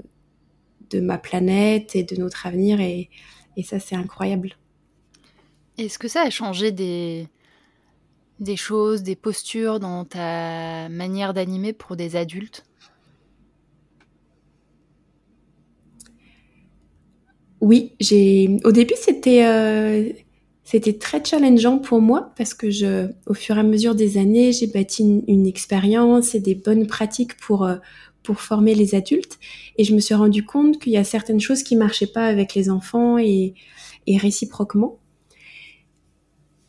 de 0.90 1.00
ma 1.00 1.18
planète 1.18 1.96
et 1.96 2.02
de 2.02 2.16
notre 2.16 2.46
avenir, 2.46 2.80
et, 2.80 3.08
et 3.56 3.62
ça, 3.62 3.78
c'est 3.80 3.96
incroyable. 3.96 4.56
Est-ce 5.76 5.98
que 5.98 6.06
ça 6.06 6.22
a 6.22 6.30
changé 6.30 6.70
des, 6.70 7.26
choses, 8.56 9.02
des 9.02 9.16
postures 9.16 9.80
dans 9.80 10.04
ta 10.04 10.88
manière 10.88 11.34
d'animer 11.34 11.72
pour 11.72 11.96
des 11.96 12.14
adultes? 12.14 12.64
Oui, 17.60 17.94
j'ai. 17.98 18.58
Au 18.64 18.72
début, 18.72 18.94
c'était 18.96 19.46
euh, 19.46 20.12
c'était 20.64 20.92
très 20.92 21.24
challengeant 21.24 21.78
pour 21.78 22.00
moi 22.00 22.32
parce 22.36 22.54
que 22.54 22.70
je, 22.70 23.08
au 23.26 23.34
fur 23.34 23.56
et 23.56 23.60
à 23.60 23.62
mesure 23.62 23.94
des 23.94 24.18
années, 24.18 24.52
j'ai 24.52 24.66
bâti 24.66 25.24
une, 25.26 25.46
expérience 25.46 26.34
et 26.34 26.40
des 26.40 26.54
bonnes 26.54 26.86
pratiques 26.86 27.36
pour 27.38 27.64
euh, 27.64 27.76
pour 28.22 28.40
former 28.40 28.74
les 28.74 28.94
adultes. 28.94 29.38
Et 29.76 29.84
je 29.84 29.94
me 29.94 30.00
suis 30.00 30.14
rendu 30.14 30.44
compte 30.44 30.78
qu'il 30.78 30.92
y 30.92 30.98
a 30.98 31.04
certaines 31.04 31.40
choses 31.40 31.62
qui 31.62 31.74
marchaient 31.74 32.06
pas 32.06 32.26
avec 32.26 32.54
les 32.54 32.70
enfants 32.70 33.18
et, 33.18 33.54
et 34.06 34.18
réciproquement 34.18 35.00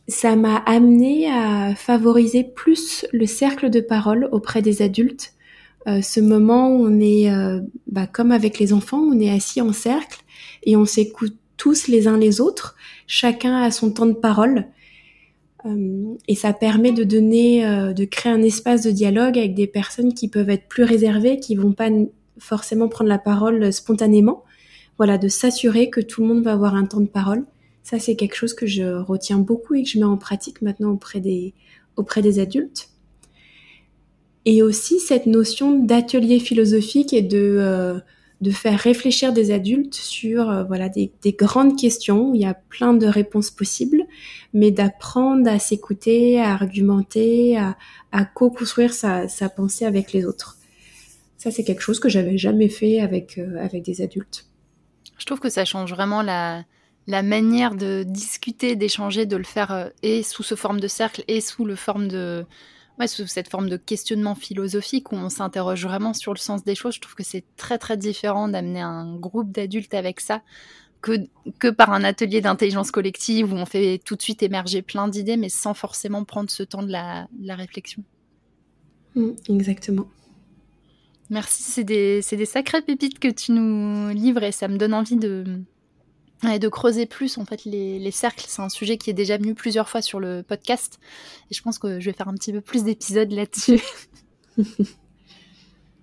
ça 0.08 0.36
m'a 0.36 0.56
amené 0.58 1.28
à 1.30 1.74
favoriser 1.74 2.44
plus 2.44 3.06
le 3.12 3.26
cercle 3.26 3.70
de 3.70 3.80
parole 3.80 4.28
auprès 4.30 4.62
des 4.62 4.82
adultes. 4.82 5.34
Euh, 5.88 6.00
ce 6.00 6.20
moment 6.20 6.68
où 6.68 6.86
on 6.86 7.00
est, 7.00 7.30
euh, 7.30 7.60
bah, 7.86 8.06
comme 8.06 8.32
avec 8.32 8.58
les 8.58 8.72
enfants, 8.72 9.00
on 9.00 9.18
est 9.20 9.30
assis 9.30 9.60
en 9.60 9.72
cercle 9.72 10.20
et 10.64 10.76
on 10.76 10.84
s'écoute 10.84 11.36
tous 11.56 11.88
les 11.88 12.06
uns 12.06 12.18
les 12.18 12.40
autres. 12.40 12.76
Chacun 13.06 13.56
a 13.62 13.70
son 13.70 13.90
temps 13.92 14.06
de 14.06 14.12
parole. 14.12 14.66
Euh, 15.64 16.14
et 16.28 16.36
ça 16.36 16.52
permet 16.52 16.92
de 16.92 17.02
donner, 17.02 17.62
de 17.94 18.04
créer 18.04 18.32
un 18.32 18.42
espace 18.42 18.82
de 18.82 18.90
dialogue 18.92 19.38
avec 19.38 19.54
des 19.54 19.66
personnes 19.66 20.14
qui 20.14 20.28
peuvent 20.28 20.50
être 20.50 20.68
plus 20.68 20.84
réservées, 20.84 21.40
qui 21.40 21.56
vont 21.56 21.72
pas 21.72 21.88
forcément 22.38 22.88
prendre 22.88 23.08
la 23.08 23.18
parole 23.18 23.72
spontanément. 23.72 24.44
Voilà, 24.98 25.18
de 25.18 25.28
s'assurer 25.28 25.90
que 25.90 26.00
tout 26.00 26.22
le 26.22 26.28
monde 26.28 26.44
va 26.44 26.52
avoir 26.52 26.74
un 26.76 26.84
temps 26.84 27.00
de 27.00 27.08
parole 27.08 27.44
ça, 27.86 28.00
c'est 28.00 28.16
quelque 28.16 28.34
chose 28.34 28.52
que 28.52 28.66
je 28.66 28.82
retiens 28.82 29.38
beaucoup 29.38 29.74
et 29.74 29.84
que 29.84 29.88
je 29.88 30.00
mets 30.00 30.04
en 30.04 30.16
pratique 30.16 30.60
maintenant 30.60 30.90
auprès 30.90 31.20
des, 31.20 31.54
auprès 31.94 32.20
des 32.20 32.40
adultes. 32.40 32.88
Et 34.44 34.60
aussi 34.60 34.98
cette 34.98 35.26
notion 35.26 35.78
d'atelier 35.78 36.40
philosophique 36.40 37.12
et 37.12 37.22
de, 37.22 37.38
euh, 37.60 38.00
de 38.40 38.50
faire 38.50 38.76
réfléchir 38.76 39.32
des 39.32 39.52
adultes 39.52 39.94
sur 39.94 40.50
euh, 40.50 40.64
voilà 40.64 40.88
des, 40.88 41.12
des, 41.22 41.30
grandes 41.30 41.78
questions 41.78 42.30
où 42.30 42.34
il 42.34 42.40
y 42.40 42.44
a 42.44 42.54
plein 42.54 42.92
de 42.92 43.06
réponses 43.06 43.52
possibles, 43.52 44.02
mais 44.52 44.72
d'apprendre 44.72 45.48
à 45.48 45.60
s'écouter, 45.60 46.40
à 46.40 46.54
argumenter, 46.54 47.56
à, 47.56 47.76
à 48.10 48.24
co-construire 48.24 48.94
sa, 48.94 49.28
sa, 49.28 49.48
pensée 49.48 49.84
avec 49.84 50.12
les 50.12 50.26
autres. 50.26 50.56
Ça, 51.36 51.52
c'est 51.52 51.62
quelque 51.62 51.82
chose 51.82 52.00
que 52.00 52.08
j'avais 52.08 52.36
jamais 52.36 52.68
fait 52.68 52.98
avec, 52.98 53.38
euh, 53.38 53.64
avec 53.64 53.84
des 53.84 54.02
adultes. 54.02 54.48
Je 55.18 55.24
trouve 55.24 55.38
que 55.38 55.50
ça 55.50 55.64
change 55.64 55.92
vraiment 55.92 56.20
la, 56.20 56.64
la 57.06 57.22
manière 57.22 57.74
de 57.74 58.02
discuter, 58.02 58.76
d'échanger, 58.76 59.26
de 59.26 59.36
le 59.36 59.44
faire 59.44 59.72
euh, 59.72 59.88
et 60.02 60.22
sous 60.22 60.42
ce 60.42 60.54
forme 60.54 60.80
de 60.80 60.88
cercle 60.88 61.22
et 61.28 61.40
sous 61.40 61.64
le 61.64 61.76
forme 61.76 62.08
de 62.08 62.44
ouais, 62.98 63.06
sous 63.06 63.26
cette 63.26 63.48
forme 63.48 63.68
de 63.68 63.76
questionnement 63.76 64.34
philosophique 64.34 65.12
où 65.12 65.16
on 65.16 65.28
s'interroge 65.28 65.84
vraiment 65.84 66.14
sur 66.14 66.32
le 66.32 66.38
sens 66.38 66.64
des 66.64 66.74
choses. 66.74 66.94
Je 66.94 67.00
trouve 67.00 67.14
que 67.14 67.22
c'est 67.22 67.44
très 67.56 67.78
très 67.78 67.96
différent 67.96 68.48
d'amener 68.48 68.80
un 68.80 69.16
groupe 69.16 69.52
d'adultes 69.52 69.94
avec 69.94 70.20
ça 70.20 70.42
que, 71.00 71.12
que 71.60 71.68
par 71.68 71.92
un 71.92 72.02
atelier 72.02 72.40
d'intelligence 72.40 72.90
collective 72.90 73.52
où 73.52 73.56
on 73.56 73.66
fait 73.66 74.00
tout 74.04 74.16
de 74.16 74.22
suite 74.22 74.42
émerger 74.42 74.82
plein 74.82 75.08
d'idées 75.08 75.36
mais 75.36 75.50
sans 75.50 75.74
forcément 75.74 76.24
prendre 76.24 76.50
ce 76.50 76.62
temps 76.62 76.82
de 76.82 76.90
la, 76.90 77.28
réflexion. 77.50 78.02
Mmh, 79.14 79.30
exactement. 79.50 80.08
Merci, 81.28 81.62
c'est 81.62 81.84
des, 81.84 82.20
des 82.20 82.44
sacrées 82.44 82.82
pépites 82.82 83.18
que 83.18 83.28
tu 83.28 83.52
nous 83.52 84.10
livres 84.10 84.42
et 84.42 84.52
ça 84.52 84.68
me 84.68 84.76
donne 84.76 84.94
envie 84.94 85.16
de, 85.16 85.44
et 86.42 86.58
de 86.58 86.68
creuser 86.68 87.06
plus 87.06 87.38
en 87.38 87.44
fait 87.44 87.64
les, 87.64 88.10
cercles. 88.10 88.44
C'est 88.48 88.62
un 88.62 88.68
sujet 88.68 88.98
qui 88.98 89.10
est 89.10 89.14
déjà 89.14 89.36
venu 89.36 89.54
plusieurs 89.54 89.88
fois 89.88 90.02
sur 90.02 90.20
le 90.20 90.42
podcast 90.42 90.98
et 91.50 91.54
je 91.54 91.62
pense 91.62 91.78
que 91.78 92.00
je 92.00 92.06
vais 92.06 92.12
faire 92.12 92.28
un 92.28 92.34
petit 92.34 92.52
peu 92.52 92.60
plus 92.60 92.84
d'épisodes 92.84 93.32
là-dessus. 93.32 93.80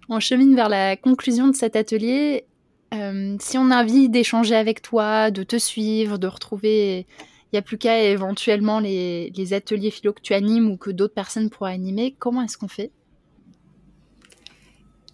on 0.09 0.19
chemine 0.19 0.55
vers 0.55 0.69
la 0.69 0.97
conclusion 0.97 1.47
de 1.47 1.55
cet 1.55 1.75
atelier. 1.75 2.45
Euh, 2.93 3.35
si 3.39 3.57
on 3.57 3.71
a 3.71 3.81
envie 3.81 4.09
d'échanger 4.09 4.55
avec 4.55 4.81
toi, 4.81 5.31
de 5.31 5.43
te 5.43 5.57
suivre, 5.57 6.17
de 6.17 6.27
retrouver, 6.27 6.99
il 6.99 7.53
n'y 7.53 7.59
a 7.59 7.63
plus 7.63 7.77
qu'à 7.77 8.03
éventuellement 8.03 8.79
les, 8.79 9.31
les, 9.35 9.53
ateliers 9.53 9.91
philo 9.91 10.13
que 10.13 10.21
tu 10.21 10.33
animes 10.33 10.69
ou 10.69 10.77
que 10.77 10.91
d'autres 10.91 11.13
personnes 11.13 11.49
pourraient 11.49 11.73
animer, 11.73 12.15
comment 12.19 12.43
est-ce 12.43 12.57
qu'on 12.57 12.67
fait? 12.67 12.91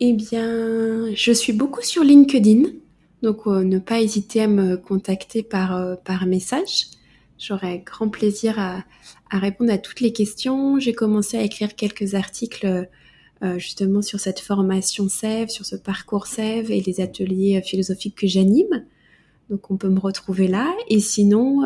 Eh 0.01 0.13
bien, 0.13 1.13
je 1.13 1.31
suis 1.31 1.53
beaucoup 1.53 1.81
sur 1.81 2.03
LinkedIn. 2.03 2.69
Donc 3.21 3.47
euh, 3.47 3.63
ne 3.63 3.79
pas 3.79 4.01
hésiter 4.01 4.41
à 4.41 4.47
me 4.47 4.77
contacter 4.77 5.43
par, 5.43 5.75
euh, 5.75 5.95
par 5.95 6.25
message. 6.25 6.87
J'aurai 7.37 7.79
grand 7.85 8.09
plaisir 8.09 8.59
à, 8.59 8.83
à, 9.29 9.39
répondre 9.39 9.71
à 9.71 9.77
toutes 9.77 10.01
les 10.01 10.13
questions. 10.13 10.79
J'ai 10.79 10.93
commencé 10.93 11.37
à 11.37 11.43
écrire 11.43 11.75
quelques 11.75 12.15
articles 12.15 12.89
euh, 13.43 13.57
justement 13.57 14.01
sur 14.01 14.19
cette 14.19 14.39
formation 14.39 15.07
SEV, 15.07 15.49
sur 15.49 15.65
ce 15.65 15.75
parcours 15.75 16.27
SEV 16.27 16.71
et 16.71 16.81
les 16.81 17.01
ateliers 17.01 17.61
philosophiques 17.61 18.15
que 18.15 18.27
j'anime. 18.27 18.85
Donc 19.49 19.71
on 19.71 19.77
peut 19.77 19.89
me 19.89 19.99
retrouver 19.99 20.47
là. 20.47 20.71
Et 20.89 20.99
sinon, 20.99 21.63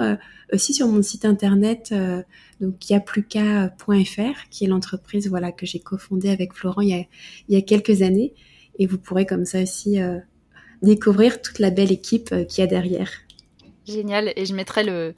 aussi 0.54 0.74
sur 0.74 0.88
mon 0.88 1.02
site 1.02 1.26
internet, 1.26 1.90
euh, 1.92 2.22
donc 2.62 2.90
yapluka.fr, 2.90 4.50
qui 4.50 4.66
est 4.66 4.68
l'entreprise 4.68 5.28
voilà 5.28 5.52
que 5.52 5.66
j'ai 5.66 5.80
cofondée 5.80 6.30
avec 6.30 6.54
Florent 6.54 6.82
il 6.82 6.90
y, 6.90 6.94
a, 6.94 7.04
il 7.50 7.56
y 7.56 7.58
a 7.58 7.62
quelques 7.62 8.02
années. 8.02 8.34
Et 8.80 8.86
vous 8.86 8.98
pourrez 8.98 9.26
comme 9.26 9.46
ça 9.46 9.62
aussi 9.62 10.00
découvrir 10.84 11.42
toute 11.42 11.60
la 11.60 11.70
belle 11.70 11.92
équipe 11.92 12.32
euh, 12.32 12.44
qu'il 12.44 12.62
y 12.62 12.64
a 12.64 12.68
derrière. 12.68 13.10
Génial, 13.88 14.32
et 14.36 14.46
je 14.46 14.54
mettrai 14.54 14.84
le, 14.84 15.16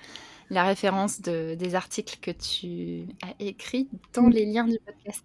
la 0.49 0.63
référence 0.63 1.21
de, 1.21 1.55
des 1.55 1.75
articles 1.75 2.17
que 2.21 2.31
tu 2.31 3.07
as 3.21 3.33
écrits 3.39 3.87
dans 4.13 4.27
les 4.27 4.45
liens 4.45 4.65
du 4.65 4.77
podcast. 4.85 5.23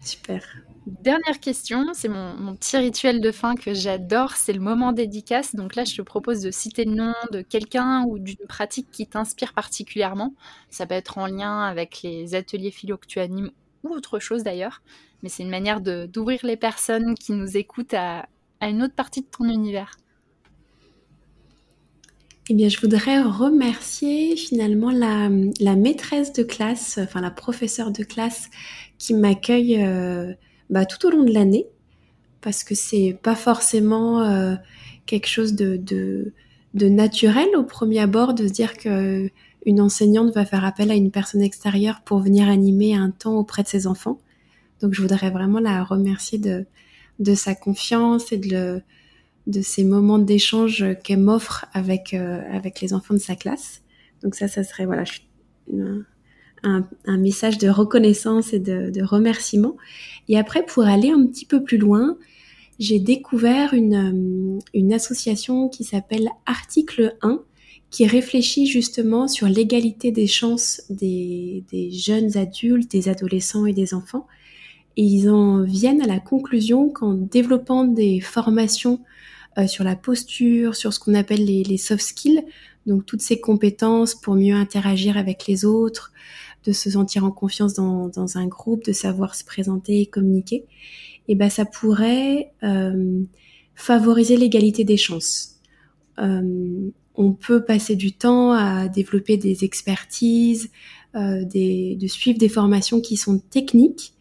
Super. 0.00 0.44
Dernière 0.86 1.40
question, 1.40 1.86
c'est 1.94 2.08
mon, 2.08 2.54
petit 2.56 2.76
rituel 2.76 3.22
de 3.22 3.32
fin 3.32 3.54
que 3.54 3.72
j'adore, 3.72 4.32
c'est 4.32 4.52
le 4.52 4.60
moment 4.60 4.92
dédicace. 4.92 5.54
Donc 5.54 5.76
là, 5.76 5.84
je 5.84 5.96
te 5.96 6.02
propose 6.02 6.42
de 6.42 6.50
citer 6.50 6.84
le 6.84 6.94
nom 6.94 7.14
de 7.32 7.40
quelqu'un 7.40 8.04
ou 8.06 8.18
d'une 8.18 8.46
pratique 8.46 8.90
qui 8.90 9.06
t'inspire 9.06 9.54
particulièrement. 9.54 10.34
Ça 10.68 10.84
peut 10.84 10.94
être 10.94 11.16
en 11.16 11.26
lien 11.26 11.62
avec 11.62 12.02
les 12.02 12.34
ateliers 12.34 12.70
philo 12.70 12.98
que 12.98 13.06
tu 13.06 13.18
animes 13.18 13.50
ou 13.82 13.94
autre 13.94 14.18
chose 14.18 14.42
d'ailleurs. 14.42 14.82
Mais 15.22 15.30
c'est 15.30 15.42
une 15.42 15.50
manière 15.50 15.80
d'ouvrir 15.80 16.40
les 16.42 16.58
personnes 16.58 17.14
qui 17.14 17.32
nous 17.32 17.56
écoutent 17.56 17.94
à, 17.94 18.26
à 18.60 18.68
une 18.68 18.82
autre 18.82 18.94
partie 18.94 19.20
de 19.20 19.26
ton 19.26 19.44
univers 19.44 19.96
eh 22.50 22.54
bien, 22.54 22.68
je 22.68 22.78
voudrais 22.78 23.22
remercier 23.22 24.36
finalement 24.36 24.90
la, 24.90 25.30
maîtresse 25.76 26.32
de 26.34 26.42
classe, 26.42 26.98
enfin 27.02 27.22
la 27.22 27.30
professeure 27.30 27.90
de 27.90 28.02
classe 28.04 28.50
qui 28.98 29.14
m'accueille 29.14 29.82
euh, 29.82 30.34
bah, 30.68 30.84
tout 30.84 31.06
au 31.06 31.10
long 31.10 31.22
de 31.22 31.32
l'année, 31.32 31.66
parce 32.42 32.62
que 32.62 32.74
c'est 32.74 33.18
pas 33.22 33.34
forcément 33.34 34.22
euh, 34.22 34.56
quelque 35.06 35.26
chose 35.26 35.54
de, 35.54 35.78
de, 35.78 36.34
de, 36.74 36.88
naturel 36.90 37.48
au 37.56 37.62
premier 37.62 38.00
abord 38.00 38.34
de 38.34 38.46
se 38.46 38.52
dire 38.52 38.76
que 38.76 39.30
une 39.64 39.80
enseignante 39.80 40.34
va 40.34 40.44
faire 40.44 40.66
appel 40.66 40.90
à 40.90 40.94
une 40.94 41.10
personne 41.10 41.40
extérieure 41.40 42.02
pour 42.04 42.18
venir 42.18 42.50
animer 42.50 42.94
un 42.94 43.10
temps 43.10 43.36
auprès 43.38 43.62
de 43.62 43.68
ses 43.68 43.86
enfants. 43.86 44.18
Donc, 44.82 44.92
je 44.92 45.00
voudrais 45.00 45.30
vraiment 45.30 45.60
la 45.60 45.82
remercier 45.82 46.36
de, 46.36 46.66
de 47.18 47.34
sa 47.34 47.54
confiance 47.54 48.32
et 48.32 48.38
de, 48.38 48.82
de 49.46 49.60
ces 49.60 49.84
moments 49.84 50.18
d'échange 50.18 50.84
qu'elle 51.02 51.20
m'offre 51.20 51.66
avec, 51.72 52.14
euh, 52.14 52.40
avec 52.50 52.80
les 52.80 52.94
enfants 52.94 53.14
de 53.14 53.18
sa 53.18 53.36
classe. 53.36 53.82
Donc 54.22 54.34
ça, 54.34 54.48
ça 54.48 54.64
serait 54.64 54.86
voilà, 54.86 55.04
un, 56.62 56.88
un, 57.04 57.18
message 57.18 57.58
de 57.58 57.68
reconnaissance 57.68 58.52
et 58.52 58.58
de, 58.58 58.90
de, 58.90 59.02
remerciement. 59.02 59.76
Et 60.28 60.38
après, 60.38 60.64
pour 60.64 60.84
aller 60.84 61.10
un 61.10 61.26
petit 61.26 61.44
peu 61.44 61.62
plus 61.62 61.78
loin, 61.78 62.16
j'ai 62.78 62.98
découvert 62.98 63.74
une, 63.74 64.58
euh, 64.58 64.60
une 64.72 64.92
association 64.92 65.68
qui 65.68 65.84
s'appelle 65.84 66.28
Article 66.46 67.16
1, 67.22 67.42
qui 67.90 68.06
réfléchit 68.06 68.66
justement 68.66 69.28
sur 69.28 69.46
l'égalité 69.46 70.10
des 70.10 70.26
chances 70.26 70.82
des, 70.90 71.64
des 71.70 71.90
jeunes 71.90 72.36
adultes, 72.36 72.90
des 72.90 73.08
adolescents 73.08 73.66
et 73.66 73.72
des 73.72 73.94
enfants 73.94 74.26
et 74.96 75.02
ils 75.02 75.28
en 75.28 75.62
viennent 75.62 76.02
à 76.02 76.06
la 76.06 76.20
conclusion 76.20 76.88
qu'en 76.88 77.14
développant 77.14 77.84
des 77.84 78.20
formations 78.20 79.00
euh, 79.58 79.66
sur 79.66 79.84
la 79.84 79.96
posture, 79.96 80.76
sur 80.76 80.92
ce 80.92 81.00
qu'on 81.00 81.14
appelle 81.14 81.44
les, 81.44 81.76
soft 81.76 82.02
skills, 82.02 82.42
donc 82.86 83.06
toutes 83.06 83.22
ces 83.22 83.40
compétences 83.40 84.14
pour 84.14 84.34
mieux 84.34 84.54
interagir 84.54 85.16
avec 85.16 85.46
les 85.46 85.64
autres, 85.64 86.12
de 86.64 86.72
se 86.72 86.90
sentir 86.90 87.24
en 87.24 87.30
confiance 87.30 87.74
dans, 87.74 88.08
dans 88.08 88.38
un 88.38 88.46
groupe, 88.46 88.84
de 88.84 88.92
savoir 88.92 89.34
se 89.34 89.44
présenter 89.44 90.00
et 90.00 90.06
communiquer, 90.06 90.64
et 91.28 91.34
ben 91.34 91.50
ça 91.50 91.64
pourrait 91.64 92.52
euh, 92.62 93.20
favoriser 93.74 94.36
l'égalité 94.36 94.84
des 94.84 94.96
chances. 94.96 95.60
on 96.18 97.32
peut 97.32 97.64
passer 97.64 97.96
du 97.96 98.12
temps 98.12 98.52
à 98.52 98.88
développer 98.88 99.36
des 99.36 99.64
expertises, 99.64 100.70
des, 101.14 101.96
de 102.00 102.06
suivre 102.08 102.38
des 102.38 102.48
formations 102.48 103.00
qui 103.00 103.16
sont 103.16 103.38
techniques, 103.38 104.13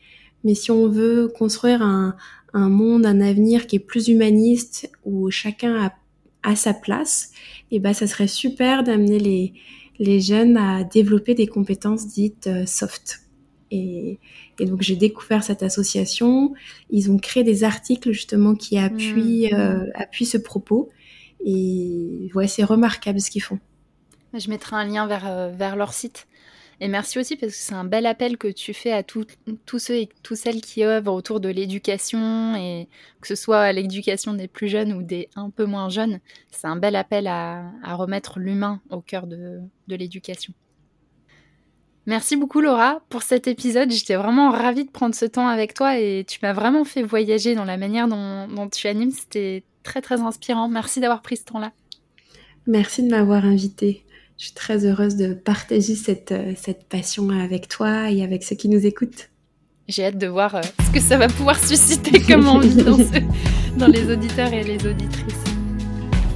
mais 0.44 0.56
si 0.56 0.72
on 0.72 0.88
veut 0.88 1.28
construire 1.28 1.82
un, 1.82 2.16
un 2.54 2.70
monde, 2.70 3.06
un 3.06 3.22
avenir 3.22 3.68
qui 3.68 3.78
est 3.78 3.80
plus 3.80 4.08
humaniste, 4.08 4.92
où 5.06 5.30
chacun 5.32 5.86
a, 5.86 5.94
a 6.44 6.56
sa 6.56 6.74
place, 6.74 7.32
et 7.72 7.78
eh 7.78 7.80
ben 7.80 7.94
ça 7.94 8.08
serait 8.08 8.28
super 8.28 8.84
d'amener 8.84 9.20
les, 9.20 9.54
les 10.00 10.20
jeunes 10.20 10.58
à 10.58 10.84
développer 10.84 11.34
des 11.34 11.48
compétences 11.48 12.08
dites 12.08 12.48
euh, 12.48 12.66
soft. 12.66 13.22
Et, 13.72 14.20
et 14.60 14.66
donc 14.66 14.82
j'ai 14.82 14.96
découvert 14.96 15.44
cette 15.44 15.64
association. 15.64 16.54
Ils 16.92 17.10
ont 17.10 17.18
créé 17.18 17.44
des 17.44 17.64
articles 17.64 18.12
justement 18.12 18.54
qui 18.54 18.78
appuient, 18.78 19.50
mmh. 19.52 19.56
euh, 19.56 19.86
appuient 19.96 20.28
ce 20.28 20.38
propos. 20.38 20.90
Et 21.44 22.30
ouais, 22.36 22.48
c'est 22.48 22.64
remarquable 22.64 23.20
ce 23.20 23.32
qu'ils 23.32 23.42
font. 23.42 23.60
Je 24.34 24.50
mettrai 24.50 24.76
un 24.76 24.86
lien 24.86 25.08
vers, 25.08 25.28
euh, 25.28 25.50
vers 25.50 25.76
leur 25.76 25.94
site. 25.94 26.28
Et 26.84 26.90
merci 26.90 27.18
aussi 27.18 27.38
parce 27.38 27.54
que 27.54 27.58
c'est 27.58 27.76
un 27.76 27.86
bel 27.86 28.06
appel 28.06 28.38
que 28.38 28.50
tu 28.50 28.74
fais 28.74 28.92
à 28.92 29.04
tous 29.04 29.26
ceux 29.78 29.96
et 29.96 30.10
toutes 30.22 30.36
celles 30.36 30.60
qui 30.60 30.84
œuvrent 30.84 31.14
autour 31.14 31.40
de 31.40 31.48
l'éducation, 31.48 32.58
et 32.58 32.90
que 33.22 33.28
ce 33.30 33.36
soit 33.36 33.72
l'éducation 33.72 34.34
des 34.34 34.50
plus 34.50 34.68
jeunes 34.68 34.92
ou 34.92 35.02
des 35.02 35.30
un 35.38 35.50
peu 35.50 35.64
moins 35.64 35.88
jeunes. 35.88 36.20
C'est 36.52 36.68
un 36.68 36.76
bel 36.76 36.98
appel 36.98 37.28
à, 37.28 37.72
remettre 37.86 38.38
l'humain 38.38 38.82
au 38.90 39.00
cœur 39.00 39.28
de, 39.28 39.62
l'éducation. 39.88 40.54
Merci 42.06 42.36
beaucoup 42.36 42.60
Laura 42.60 43.02
pour 43.08 43.24
cet 43.24 43.48
épisode. 43.48 43.90
J'étais 43.90 44.16
vraiment 44.16 44.52
ravie 44.52 44.84
de 44.84 44.92
prendre 44.92 45.16
ce 45.16 45.24
temps 45.24 45.48
avec 45.48 45.74
toi 45.74 45.98
et 45.98 46.26
tu 46.28 46.40
m'as 46.44 46.52
vraiment 46.52 46.84
fait 46.84 47.02
voyager 47.02 47.56
dans 47.56 47.64
la 47.64 47.78
manière 47.78 48.10
dont, 48.10 48.50
dont 48.50 48.68
tu 48.68 48.88
animes. 48.88 49.12
C'était 49.12 49.64
très 49.84 50.02
très 50.02 50.20
inspirant. 50.20 50.68
Merci 50.68 51.00
d'avoir 51.00 51.22
pris 51.22 51.38
ce 51.38 51.46
temps-là. 51.46 51.72
Merci 52.68 53.04
de 53.04 53.10
m'avoir 53.10 53.46
invitée. 53.46 54.04
Je 54.38 54.46
suis 54.46 54.54
très 54.54 54.86
heureuse 54.86 55.16
de 55.16 55.34
partager 55.34 55.96
cette, 55.96 56.32
euh, 56.32 56.54
cette 56.58 56.86
passion 56.90 57.30
avec 57.30 57.68
toi 57.68 58.10
et 58.10 58.24
avec 58.24 58.44
ceux 58.44 58.56
qui 58.56 58.68
nous 58.68 58.86
écoutent. 58.86 59.30
J'ai 59.88 60.06
hâte 60.06 60.18
de 60.18 60.28
voir 60.28 60.56
euh, 60.56 60.62
ce 60.86 60.92
que 60.92 61.00
ça 61.00 61.18
va 61.18 61.28
pouvoir 61.28 61.64
susciter 61.64 62.20
comme 62.22 62.48
envie 62.48 62.76
dans, 62.76 62.98
dans 63.78 63.88
les 63.88 64.12
auditeurs 64.12 64.52
et 64.52 64.64
les 64.64 64.86
auditrices. 64.88 65.44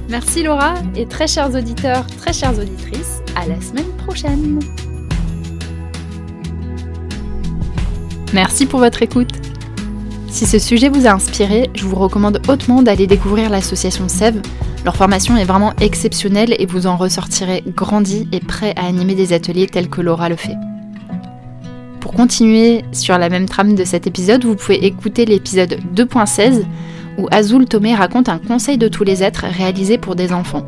Merci 0.08 0.42
Laura 0.42 0.74
et 0.96 1.06
très 1.06 1.26
chers 1.26 1.54
auditeurs, 1.54 2.06
très 2.18 2.32
chères 2.32 2.58
auditrices, 2.58 3.20
à 3.36 3.46
la 3.46 3.60
semaine 3.60 3.90
prochaine. 4.06 4.60
Merci 8.32 8.66
pour 8.66 8.78
votre 8.80 9.02
écoute. 9.02 9.47
Si 10.38 10.46
ce 10.46 10.60
sujet 10.60 10.88
vous 10.88 11.08
a 11.08 11.10
inspiré, 11.10 11.68
je 11.74 11.84
vous 11.84 11.96
recommande 11.96 12.40
hautement 12.46 12.80
d'aller 12.80 13.08
découvrir 13.08 13.50
l'association 13.50 14.08
SEV 14.08 14.40
leur 14.84 14.94
formation 14.94 15.36
est 15.36 15.44
vraiment 15.44 15.72
exceptionnelle 15.80 16.54
et 16.60 16.64
vous 16.64 16.86
en 16.86 16.96
ressortirez 16.96 17.64
grandi 17.66 18.28
et 18.30 18.38
prêt 18.38 18.72
à 18.76 18.86
animer 18.86 19.16
des 19.16 19.32
ateliers 19.32 19.66
tels 19.66 19.88
que 19.88 20.00
Laura 20.00 20.28
le 20.28 20.36
fait. 20.36 20.54
Pour 21.98 22.12
continuer 22.12 22.84
sur 22.92 23.18
la 23.18 23.28
même 23.28 23.46
trame 23.46 23.74
de 23.74 23.82
cet 23.82 24.06
épisode, 24.06 24.44
vous 24.44 24.54
pouvez 24.54 24.86
écouter 24.86 25.24
l'épisode 25.24 25.80
2.16 25.96 26.62
où 27.18 27.26
Azul 27.32 27.66
Tomé 27.66 27.96
raconte 27.96 28.28
un 28.28 28.38
conseil 28.38 28.78
de 28.78 28.86
tous 28.86 29.02
les 29.02 29.24
êtres 29.24 29.44
réalisé 29.44 29.98
pour 29.98 30.14
des 30.14 30.32
enfants. 30.32 30.64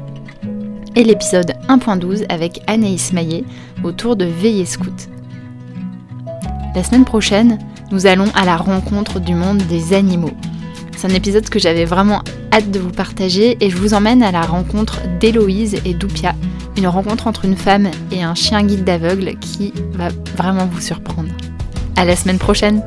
Et 0.96 1.04
l'épisode 1.04 1.52
1.12 1.68 2.24
avec 2.28 2.60
Anaïs 2.66 3.12
Maillet 3.12 3.44
autour 3.84 4.16
de 4.16 4.24
Veiller 4.24 4.66
Scout. 4.66 5.08
La 6.74 6.82
semaine 6.82 7.04
prochaine, 7.04 7.60
nous 7.90 8.06
allons 8.06 8.30
à 8.34 8.44
la 8.44 8.56
rencontre 8.56 9.20
du 9.20 9.34
monde 9.34 9.58
des 9.58 9.94
animaux. 9.94 10.32
C'est 10.96 11.10
un 11.10 11.14
épisode 11.14 11.48
que 11.48 11.58
j'avais 11.58 11.84
vraiment 11.84 12.22
hâte 12.52 12.70
de 12.70 12.78
vous 12.78 12.90
partager 12.90 13.56
et 13.60 13.70
je 13.70 13.76
vous 13.76 13.94
emmène 13.94 14.22
à 14.22 14.32
la 14.32 14.42
rencontre 14.42 15.00
d'Héloïse 15.18 15.76
et 15.84 15.94
d'Oupia, 15.94 16.34
une 16.76 16.86
rencontre 16.86 17.26
entre 17.26 17.44
une 17.44 17.56
femme 17.56 17.90
et 18.12 18.22
un 18.22 18.34
chien 18.34 18.62
guide 18.62 18.84
d'aveugle 18.84 19.38
qui 19.38 19.72
va 19.94 20.08
vraiment 20.36 20.66
vous 20.66 20.80
surprendre. 20.80 21.30
À 21.96 22.04
la 22.04 22.16
semaine 22.16 22.38
prochaine! 22.38 22.82